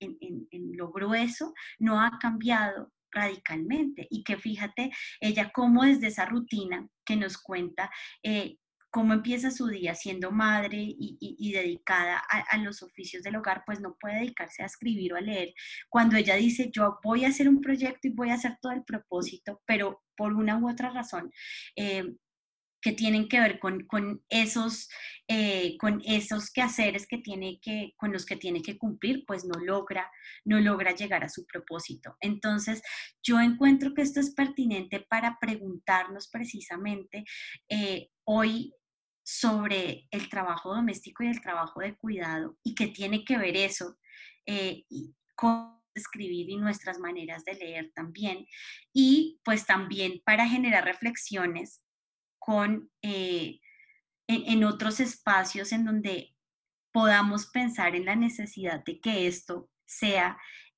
lo 0.74 0.92
grueso, 0.92 1.54
no 1.80 2.02
ha 2.02 2.18
cambiado 2.20 2.92
radicalmente 3.12 4.08
y 4.10 4.24
que 4.24 4.38
fíjate 4.38 4.92
ella 5.20 5.52
cómo 5.52 5.84
desde 5.84 6.08
esa 6.08 6.26
rutina 6.26 6.88
que 7.06 7.16
nos 7.16 7.38
cuenta 7.38 7.92
eh, 8.24 8.58
cómo 8.93 9.13
empieza 9.13 9.49
su 9.49 9.67
día 9.69 9.95
siendo 9.95 10.32
madre 10.32 10.77
y, 10.79 11.51
dedicada 11.51 12.21
a, 12.29 12.58
los 12.60 12.84
oficios 12.84 13.23
del 13.23 13.38
hogar, 13.38 13.63
pues 13.65 13.79
no 13.82 13.97
puede 13.99 14.19
dedicarse 14.19 14.62
a 14.62 14.67
escribir 14.67 15.13
o 15.13 15.17
a 15.17 15.21
leer. 15.21 15.56
Cuando 15.89 16.15
ella 16.15 16.36
dice, 16.36 16.69
yo 16.71 16.99
voy 17.03 17.25
a 17.25 17.29
hacer 17.29 17.49
un 17.49 17.60
proyecto 17.60 18.08
y 18.08 18.12
voy 18.12 18.29
a 18.29 18.36
hacer 18.36 18.60
todo 18.62 18.71
el 18.71 18.84
propósito, 18.84 19.63
pero 19.65 20.03
por 20.15 20.34
una 20.34 20.60
u 20.60 20.69
otra 20.69 20.91
razón, 20.91 21.32
eh, 21.75 22.03
que 22.84 22.91
tienen 22.91 23.27
que 23.27 23.39
ver 23.39 23.58
con, 23.58 24.23
esos, 24.29 24.89
eh, 25.27 25.75
con 25.79 26.03
esos 26.06 26.51
quehaceres 26.51 27.08
que 27.08 27.17
tiene 27.17 27.60
que, 27.63 27.93
con 27.97 28.12
los 28.12 28.27
que 28.27 28.36
tiene 28.36 28.62
que 28.62 28.77
cumplir, 28.77 29.23
pues 29.25 29.43
no 29.43 29.60
logra, 29.60 30.12
no 30.45 30.60
logra 30.60 30.93
llegar 30.93 31.23
a 31.23 31.29
su 31.29 31.47
propósito. 31.47 32.15
Entonces, 32.19 32.84
yo 33.23 33.39
encuentro 33.39 33.95
que 33.95 34.03
esto 34.03 34.19
es 34.19 34.36
pertinente 34.36 34.99
para 34.99 35.39
preguntarnos 35.39 36.27
precisamente 36.27 37.23
eh, 37.69 38.10
hoy 38.25 38.71
sobre 39.24 40.08
el 40.12 40.30
trabajo 40.30 40.76
doméstico 40.76 41.24
y 41.24 41.28
el 41.28 41.42
trabajo 41.42 41.80
de 41.80 41.96
cuidado 41.96 42.58
y 42.64 42.76
qué 42.76 42.88
tiene 42.88 43.24
que 43.24 43.38
ver 43.38 43.56
eso 43.56 43.98
eh, 44.46 44.86
con 45.36 45.82
escribir 45.96 46.50
y 46.50 46.58
nuestras 46.58 47.00
maneras 47.00 47.46
de 47.46 47.54
leer 47.56 47.92
también. 47.94 48.46
Y 48.94 49.40
pues 49.44 49.66
también 49.66 50.22
para 50.26 50.48
generar 50.48 50.84
reflexiones 50.84 51.84
con, 52.40 52.90
eh, 53.02 53.60
en, 54.28 54.64
otros 54.64 55.00
espacios 55.00 55.72
en 55.72 55.86
donde 55.86 56.36
podamos 56.92 57.48
pensar 57.48 57.96
en 57.96 58.06
la 58.06 58.16
necesidad 58.16 58.84
de 58.84 59.00
que 59.00 59.28
esto 59.28 59.70
sea, 59.86 60.38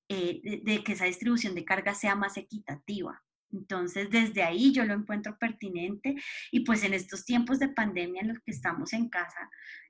eh, 0.10 0.62
de 0.64 0.84
que 0.84 0.94
esa 0.94 1.06
distribución 1.06 1.56
de 1.56 1.66
carga 1.66 1.96
sea 1.96 2.16
más 2.16 2.38
equitativa. 2.38 3.25
Entonces, 3.56 4.10
desde 4.10 4.44
ahí 4.44 4.74
yo 4.74 4.86
lo 4.86 4.94
encuentro 4.94 5.38
pertinente 5.38 6.16
y 6.52 6.62
pues 6.62 6.84
en 6.84 6.94
estos 6.94 7.26
tiempos 7.26 7.60
de 7.60 7.70
pandemia 7.70 8.22
en 8.22 8.30
los 8.30 8.40
que 8.40 8.52
estamos 8.52 8.94
en 8.94 9.10
casa, 9.10 9.50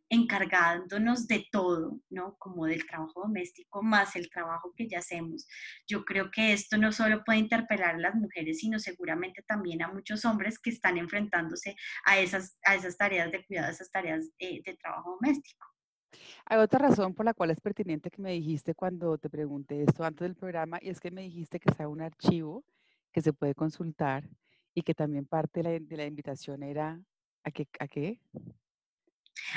encargándonos 0.09 1.27
de 1.27 1.47
todo, 1.51 1.99
¿no? 2.09 2.35
Como 2.37 2.65
del 2.65 2.85
trabajo 2.85 3.21
doméstico 3.21 3.81
más 3.81 4.15
el 4.15 4.29
trabajo 4.29 4.73
que 4.75 4.87
ya 4.87 4.99
hacemos. 4.99 5.47
Yo 5.87 6.05
creo 6.05 6.29
que 6.31 6.53
esto 6.53 6.77
no 6.77 6.91
solo 6.91 7.23
puede 7.23 7.39
interpelar 7.39 7.95
a 7.95 7.99
las 7.99 8.15
mujeres, 8.15 8.59
sino 8.59 8.79
seguramente 8.79 9.43
también 9.47 9.81
a 9.81 9.91
muchos 9.91 10.23
hombres 10.25 10.59
que 10.59 10.69
están 10.69 10.97
enfrentándose 10.97 11.75
a 12.05 12.19
esas, 12.19 12.57
a 12.63 12.75
esas 12.75 12.97
tareas 12.97 13.31
de 13.31 13.43
cuidado, 13.45 13.67
a 13.67 13.71
esas 13.71 13.91
tareas 13.91 14.29
eh, 14.39 14.61
de 14.63 14.75
trabajo 14.75 15.17
doméstico. 15.19 15.65
Hay 16.45 16.59
otra 16.59 16.79
razón 16.79 17.13
por 17.13 17.25
la 17.25 17.33
cual 17.33 17.51
es 17.51 17.59
pertinente 17.59 18.09
que 18.09 18.21
me 18.21 18.31
dijiste 18.31 18.73
cuando 18.73 19.17
te 19.17 19.29
pregunté 19.29 19.83
esto 19.83 20.03
antes 20.03 20.21
del 20.21 20.35
programa 20.35 20.79
y 20.81 20.89
es 20.89 20.99
que 20.99 21.11
me 21.11 21.21
dijiste 21.21 21.59
que 21.59 21.73
sea 21.73 21.89
un 21.89 22.01
archivo 22.01 22.63
que 23.15 23.21
se 23.21 23.31
puede 23.31 23.55
consultar 23.55 24.29
y 24.73 24.81
que 24.81 24.93
también 24.93 25.25
parte 25.25 25.63
de 25.63 25.95
la, 25.95 26.05
invitación 26.05 26.63
era 26.63 26.99
a 27.45 27.51
que, 27.51 27.65
a 27.79 27.87
qué? 27.87 28.19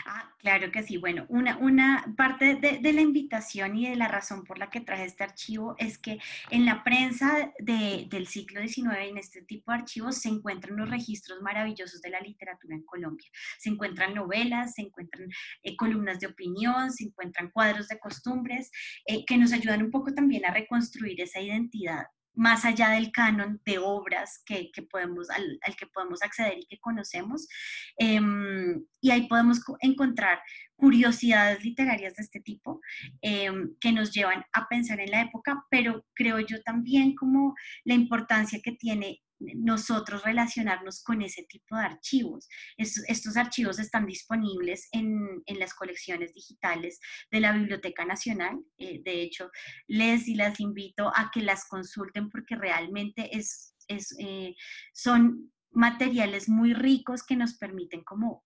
Ah, 0.06 0.32
claro 0.38 0.70
que 0.70 0.84
sí. 0.84 0.96
Bueno, 0.96 1.26
una, 1.28 1.56
una 1.58 2.14
parte 2.16 2.54
de, 2.54 2.92
la 2.92 3.00
invitación 3.00 3.76
y 3.76 3.88
de 3.88 3.96
la 3.96 4.06
razón 4.06 4.44
por 4.44 4.60
la 4.60 4.70
que 4.70 4.80
traje 4.80 5.06
este 5.06 5.24
archivo 5.24 5.74
es 5.78 5.98
que 5.98 6.20
en 6.50 6.66
la 6.66 6.84
prensa 6.84 7.52
del 7.58 8.28
siglo 8.28 8.60
XIX, 8.60 9.08
en 9.10 9.18
este 9.18 9.42
tipo 9.42 9.72
de 9.72 9.78
archivos, 9.78 10.18
se 10.18 10.28
encuentran 10.28 10.76
los 10.76 10.88
registros 10.88 11.42
maravillosos 11.42 12.00
de 12.00 12.10
la 12.10 12.20
literatura 12.20 12.76
en 12.76 12.84
Colombia. 12.84 13.28
Se 13.58 13.70
encuentran 13.70 14.14
novelas, 14.14 14.74
se 14.74 14.82
encuentran 14.82 15.28
eh, 15.64 15.74
columnas 15.74 16.20
de 16.20 16.28
opinión, 16.28 16.92
se 16.92 17.06
encuentran 17.06 17.50
cuadros 17.50 17.88
de 17.88 17.98
costumbres 17.98 18.70
eh, 19.04 19.24
que 19.26 19.36
nos 19.36 19.52
ayudan 19.52 19.82
un 19.82 19.90
poco 19.90 20.14
también 20.14 20.46
a 20.46 20.54
reconstruir 20.54 21.20
esa 21.20 21.40
identidad 21.40 22.06
más 22.38 22.64
allá 22.64 22.90
del 22.90 23.10
canon 23.10 23.60
de 23.64 23.78
obras 23.78 24.40
que, 24.46 24.70
podemos, 24.88 25.28
al, 25.28 25.58
que 25.76 25.86
podemos 25.88 26.22
acceder 26.22 26.56
y 26.58 26.66
que 26.66 26.78
conocemos. 26.78 27.48
Em, 27.96 28.84
y 29.00 29.10
ahí 29.10 29.26
podemos 29.26 29.60
encontrar 29.80 30.40
curiosidades 30.76 31.64
literarias 31.64 32.14
de 32.14 32.22
este 32.22 32.40
tipo 32.40 32.80
em, 33.22 33.74
que 33.80 33.90
nos 33.90 34.12
llevan 34.12 34.44
a 34.52 34.68
pensar 34.68 35.00
en 35.00 35.10
la 35.10 35.22
época, 35.22 35.64
pero 35.68 36.06
creo 36.14 36.38
yo 36.38 36.62
también 36.62 37.16
como 37.16 37.56
la 37.84 37.94
importancia 37.94 38.60
que 38.62 38.72
tiene 38.72 39.20
nosotros 39.40 40.22
relacionarnos 40.24 41.02
con 41.02 41.22
ese 41.22 41.44
tipo 41.44 41.76
de 41.76 41.82
archivos. 41.82 42.48
Estos, 42.76 43.36
archivos 43.36 43.78
están 43.78 44.06
disponibles 44.06 44.88
en, 44.92 45.42
las 45.58 45.74
colecciones 45.74 46.34
digitales 46.34 47.00
de 47.30 47.40
la 47.40 47.52
Biblioteca 47.52 48.04
Nacional. 48.04 48.58
Eh, 48.78 49.00
de 49.04 49.22
hecho, 49.22 49.50
les 49.86 50.28
y 50.28 50.34
las 50.34 50.60
invito 50.60 51.12
a 51.14 51.30
que 51.32 51.42
las 51.42 51.66
consulten 51.66 52.30
porque 52.30 52.56
realmente 52.56 53.36
es, 53.36 53.74
eh, 53.88 54.54
son 54.92 55.52
materiales 55.70 56.48
muy 56.48 56.74
ricos 56.74 57.22
que 57.22 57.36
nos 57.36 57.54
permiten 57.54 58.02
como 58.02 58.44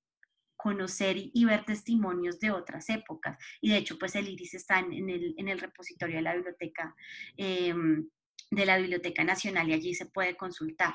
conocer 0.62 1.16
y, 1.18 1.44
ver 1.44 1.64
testimonios 1.64 2.38
de 2.38 2.52
otras 2.52 2.88
épocas. 2.88 3.36
Y 3.60 3.70
de 3.70 3.78
hecho, 3.78 3.98
pues 3.98 4.14
el 4.14 4.28
iris 4.28 4.54
está 4.54 4.78
en, 4.78 5.48
el, 5.48 5.58
repositorio 5.58 6.16
de 6.16 6.22
la 6.22 6.34
biblioteca 6.34 6.94
em, 7.36 8.08
de 8.52 8.66
la 8.66 8.76
Biblioteca 8.76 9.24
Nacional 9.24 9.68
y 9.70 9.72
allí 9.72 9.94
se 9.94 10.06
puede 10.06 10.36
consultar. 10.36 10.94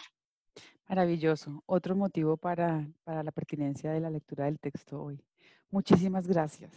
Maravilloso. 0.88 1.64
Otro 1.66 1.96
motivo 1.96 2.38
para, 2.38 2.88
la 3.06 3.32
pertinencia 3.32 3.92
de 3.92 4.00
la 4.00 4.10
lectura 4.10 4.46
del 4.46 4.60
texto 4.60 5.02
hoy. 5.02 5.20
Muchísimas 5.72 6.28
gracias. 6.28 6.72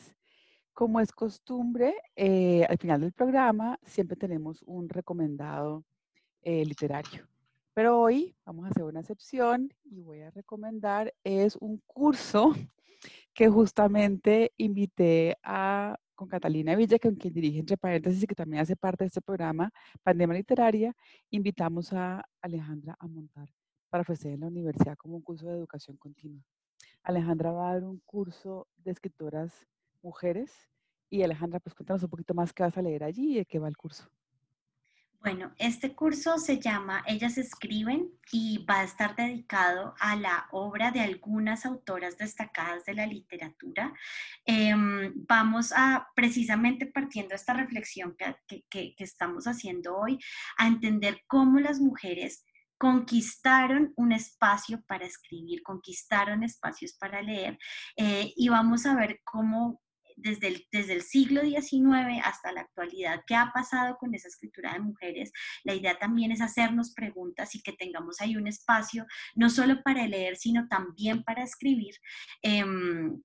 Como 0.72 0.98
es 1.00 1.12
costumbre, 1.12 1.94
eh, 2.16 2.64
al 2.68 2.78
final 2.78 3.02
del 3.02 3.12
programa 3.12 3.78
siempre 3.84 4.16
tenemos 4.16 4.62
un 4.62 4.88
recomendado 4.88 5.84
eh, 6.42 6.64
literario. 6.64 7.28
Pero 7.74 8.00
hoy 8.00 8.34
vamos 8.46 8.64
a 8.64 8.68
hacer 8.70 8.84
una 8.84 9.00
excepción 9.00 9.72
y 9.84 10.00
voy 10.00 10.22
a 10.22 10.30
recomendar, 10.30 11.14
es 11.22 11.56
un 11.56 11.80
curso 11.86 12.54
que 13.34 13.48
justamente 13.48 14.52
invité 14.56 15.36
a 15.42 15.98
con 16.20 16.28
Catalina 16.28 16.76
Villa, 16.76 16.98
con 16.98 17.14
quien 17.14 17.32
dirige 17.32 17.60
entre 17.60 17.78
paréntesis 17.78 18.22
y 18.22 18.26
que 18.26 18.34
también 18.34 18.60
hace 18.60 18.76
parte 18.76 19.04
de 19.04 19.08
este 19.08 19.22
programa, 19.22 19.70
Pandemia 20.02 20.36
Literaria, 20.36 20.94
invitamos 21.30 21.94
a 21.94 22.22
Alejandra 22.42 22.94
a 23.00 23.06
montar 23.06 23.48
para 23.88 24.02
ofrecer 24.02 24.32
en 24.32 24.40
la 24.40 24.48
universidad 24.48 24.98
como 24.98 25.16
un 25.16 25.22
curso 25.22 25.46
de 25.46 25.54
educación 25.54 25.96
continua. 25.96 26.44
Alejandra 27.04 27.52
va 27.52 27.70
a 27.70 27.72
dar 27.72 27.84
un 27.84 28.02
curso 28.04 28.68
de 28.76 28.90
escritoras 28.90 29.66
mujeres 30.02 30.52
y 31.08 31.22
Alejandra, 31.22 31.58
pues 31.58 31.74
cuéntanos 31.74 32.02
un 32.02 32.10
poquito 32.10 32.34
más 32.34 32.52
qué 32.52 32.64
vas 32.64 32.76
a 32.76 32.82
leer 32.82 33.02
allí 33.02 33.32
y 33.32 33.36
de 33.36 33.46
qué 33.46 33.58
va 33.58 33.68
el 33.68 33.78
curso. 33.78 34.10
Bueno, 35.22 35.52
este 35.58 35.94
curso 35.94 36.38
se 36.38 36.58
llama 36.58 37.04
Ellas 37.06 37.36
escriben 37.36 38.08
y 38.32 38.64
va 38.64 38.80
a 38.80 38.84
estar 38.84 39.14
dedicado 39.14 39.94
a 40.00 40.16
la 40.16 40.48
obra 40.50 40.92
de 40.92 41.00
algunas 41.00 41.66
autoras 41.66 42.16
destacadas 42.16 42.86
de 42.86 42.94
la 42.94 43.06
literatura. 43.06 43.92
Em, 44.46 45.12
vamos 45.28 45.74
a, 45.76 46.08
precisamente 46.14 46.86
partiendo 46.86 47.30
de 47.30 47.36
esta 47.36 47.52
reflexión 47.52 48.16
que, 48.16 48.94
estamos 48.96 49.46
haciendo 49.46 49.98
hoy, 49.98 50.18
a 50.56 50.66
entender 50.66 51.20
cómo 51.26 51.60
las 51.60 51.80
mujeres 51.80 52.46
conquistaron 52.78 53.92
un 53.96 54.12
espacio 54.12 54.82
para 54.86 55.04
escribir, 55.04 55.62
conquistaron 55.62 56.44
espacios 56.44 56.94
para 56.94 57.20
leer 57.20 57.58
eh, 57.94 58.32
y 58.36 58.48
vamos 58.48 58.86
a 58.86 58.94
ver 58.94 59.20
cómo 59.22 59.82
desde 60.22 60.92
el, 60.92 61.02
siglo 61.02 61.42
XIX 61.42 62.20
hasta 62.24 62.52
la 62.52 62.62
actualidad, 62.62 63.22
¿qué 63.26 63.34
ha 63.34 63.50
pasado 63.52 63.96
con 63.98 64.14
esa 64.14 64.28
escritura 64.28 64.72
de 64.72 64.80
mujeres? 64.80 65.32
La 65.64 65.74
idea 65.74 65.98
también 65.98 66.32
es 66.32 66.40
hacernos 66.40 66.92
preguntas 66.92 67.54
y 67.54 67.62
que 67.62 67.72
tengamos 67.72 68.20
ahí 68.20 68.36
un 68.36 68.46
espacio, 68.46 69.06
no 69.34 69.50
solo 69.50 69.82
para 69.82 70.06
leer, 70.06 70.36
sino 70.36 70.68
también 70.68 71.22
para 71.24 71.42
escribir. 71.44 71.94
Em, 72.42 73.20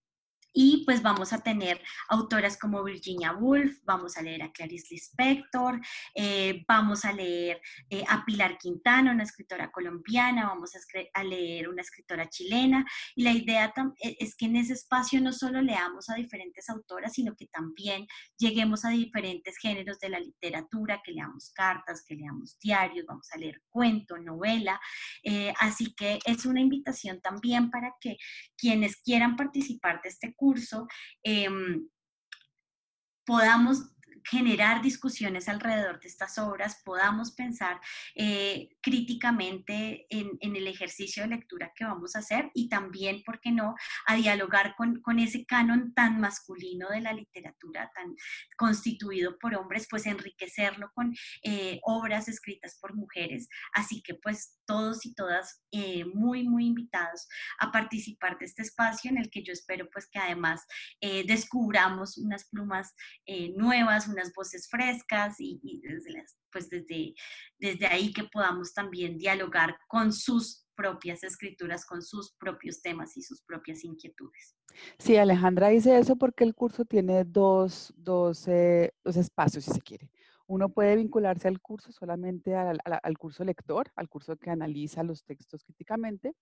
y 0.55 0.83
pues 0.85 1.01
vamos 1.01 1.33
a 1.33 1.43
tener 1.43 1.81
autoras 2.07 2.57
como 2.57 2.81
Virginia 2.83 3.33
Woolf, 3.33 3.79
vamos 3.83 4.17
a 4.17 4.21
leer 4.21 4.41
a 4.41 4.51
Clarice 4.53 4.87
Lispector, 4.91 5.81
eh, 6.15 6.63
vamos 6.65 7.03
a 7.03 7.11
leer 7.11 7.61
eh, 7.89 8.05
a 8.07 8.23
Pilar 8.25 8.57
Quintana, 8.57 9.11
una 9.11 9.23
escritora 9.23 9.69
colombiana, 9.69 10.47
vamos 10.47 10.71
a, 10.75 10.79
a, 11.13 11.23
leer 11.23 11.67
una 11.67 11.81
escritora 11.81 12.29
chilena. 12.29 12.85
Y 13.15 13.23
la 13.23 13.33
idea 13.33 13.73
e, 14.01 14.15
es 14.19 14.35
que 14.35 14.45
en 14.45 14.55
ese 14.55 14.73
espacio 14.73 15.19
no 15.19 15.33
solo 15.33 15.61
leamos 15.61 16.09
a 16.09 16.15
diferentes 16.15 16.69
autoras, 16.69 17.13
sino 17.13 17.35
que 17.35 17.47
también 17.47 18.07
lleguemos 18.37 18.85
a 18.85 18.89
diferentes 18.89 19.57
géneros 19.57 19.99
de 19.99 20.09
la 20.09 20.19
literatura, 20.21 21.01
que 21.03 21.11
leamos 21.11 21.51
cartas, 21.53 22.05
que 22.07 22.15
leamos 22.15 22.57
diarios, 22.59 23.05
vamos 23.05 23.29
a 23.33 23.37
leer 23.37 23.61
cuento, 23.69 24.17
novela. 24.17 24.79
Eh, 25.21 25.53
así 25.59 25.93
que 25.93 26.19
es 26.25 26.45
una 26.45 26.61
invitación 26.61 27.19
también 27.19 27.69
para 27.69 27.93
que 27.99 28.15
quienes 28.57 29.01
quieran 29.01 29.35
participar 29.35 30.01
de 30.01 30.09
este 30.09 30.33
curso, 30.33 30.44
curso, 30.45 30.85
em, 31.23 31.81
podamos 33.25 33.79
generar 34.25 34.81
discusiones 34.81 35.47
alrededor 35.47 35.99
de 35.99 36.07
estas 36.07 36.37
obras, 36.39 36.81
podamos 36.83 37.31
pensar 37.31 37.79
eh, 38.15 38.69
críticamente 38.81 40.07
en, 40.09 40.37
el 40.41 40.67
ejercicio 40.67 41.23
de 41.23 41.29
lectura 41.29 41.71
que 41.75 41.85
vamos 41.85 42.15
a 42.15 42.19
hacer 42.19 42.49
y 42.53 42.69
también, 42.69 43.23
¿por 43.23 43.39
qué 43.39 43.51
no?, 43.51 43.75
a 44.07 44.15
dialogar 44.15 44.75
con, 44.75 45.19
ese 45.19 45.45
canon 45.45 45.93
tan 45.93 46.19
masculino 46.19 46.89
de 46.89 47.01
la 47.01 47.13
literatura, 47.13 47.91
tan 47.93 48.15
constituido 48.57 49.37
por 49.37 49.55
hombres, 49.55 49.87
pues 49.89 50.05
enriquecerlo 50.05 50.91
con 50.93 51.13
eh, 51.43 51.79
obras 51.83 52.27
escritas 52.27 52.77
por 52.81 52.95
mujeres. 52.95 53.47
Así 53.73 54.01
que 54.01 54.15
pues 54.15 54.59
todos 54.65 55.05
y 55.05 55.13
todas 55.13 55.63
eh, 55.71 56.05
muy, 56.05 56.43
muy 56.43 56.65
invitados 56.65 57.27
a 57.59 57.71
participar 57.71 58.37
de 58.39 58.45
este 58.45 58.63
espacio 58.63 59.11
en 59.11 59.17
el 59.17 59.29
que 59.29 59.43
yo 59.43 59.53
espero 59.53 59.87
pues 59.91 60.07
que 60.07 60.19
además 60.19 60.65
descubramos 61.27 62.17
unas 62.17 62.49
plumas 62.49 62.93
nuevas, 63.55 64.07
unas 64.15 64.33
voces 64.33 64.67
frescas 64.69 65.35
y, 65.39 65.59
desde, 65.83 66.23
pues 66.51 66.69
desde, 66.69 67.13
desde 67.59 67.85
ahí 67.87 68.13
que 68.13 68.23
podamos 68.23 68.73
también 68.73 69.17
dialogar 69.17 69.77
con 69.87 70.13
sus 70.13 70.65
propias 70.75 71.23
escrituras, 71.23 71.85
con 71.85 72.01
sus 72.01 72.33
propios 72.37 72.81
temas 72.81 73.15
y 73.17 73.21
sus 73.21 73.41
propias 73.43 73.83
inquietudes. 73.83 74.55
Sí, 74.99 75.15
Alejandra 75.15 75.69
dice 75.69 75.97
eso 75.97 76.15
porque 76.15 76.43
el 76.43 76.53
curso 76.53 76.85
tiene 76.85 77.23
dos, 77.23 77.93
dos, 77.95 78.45
dos 79.03 79.15
espacios, 79.15 79.65
si 79.65 79.71
se 79.71 79.81
quiere. 79.81 80.11
Uno 80.47 80.69
puede 80.69 80.95
vincularse 80.95 81.47
al 81.47 81.59
curso 81.59 81.91
solamente 81.91 82.55
al, 82.55 83.17
curso 83.17 83.43
lector, 83.43 83.91
al 83.95 84.07
curso 84.09 84.37
que 84.37 84.51
analiza 84.51 85.03
los 85.03 85.23
textos 85.23 85.63
críticamente, 85.63 86.35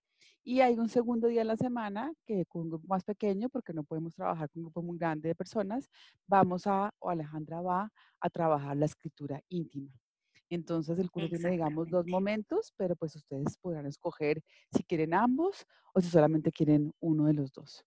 y 0.43 0.59
hay 0.59 0.77
un 0.77 0.89
segundo 0.89 1.27
día 1.27 1.41
de 1.41 1.45
la 1.45 1.55
semana 1.55 2.13
que 2.25 2.45
con 2.45 2.63
un 2.63 2.69
grupo 2.69 2.87
más 2.87 3.05
pequeño, 3.05 3.49
porque 3.49 3.71
no 3.73 3.83
podemos 3.83 4.13
trabajar 4.13 4.49
con 4.49 4.59
un 4.59 4.65
grupo 4.65 4.81
muy 4.81 4.97
grande 4.97 5.29
de 5.29 5.35
personas, 5.35 5.89
vamos 6.27 6.67
a, 6.67 6.93
o 6.99 7.09
Alejandra 7.09 7.61
va 7.61 7.91
a 8.19 8.29
trabajar 8.29 8.75
la 8.75 8.85
escritura 8.85 9.41
íntima. 9.47 9.91
Entonces 10.49 10.99
el 10.99 11.09
curso 11.09 11.29
tiene, 11.29 11.51
digamos, 11.51 11.89
dos 11.89 12.05
momentos, 12.05 12.73
pero 12.77 12.95
pues 12.95 13.15
ustedes 13.15 13.57
podrán 13.57 13.85
escoger 13.85 14.43
si 14.71 14.83
quieren 14.83 15.13
ambos 15.13 15.65
o 15.93 16.01
si 16.01 16.09
solamente 16.09 16.51
quieren 16.51 16.93
uno 16.99 17.25
de 17.25 17.33
los 17.33 17.51
dos. 17.53 17.85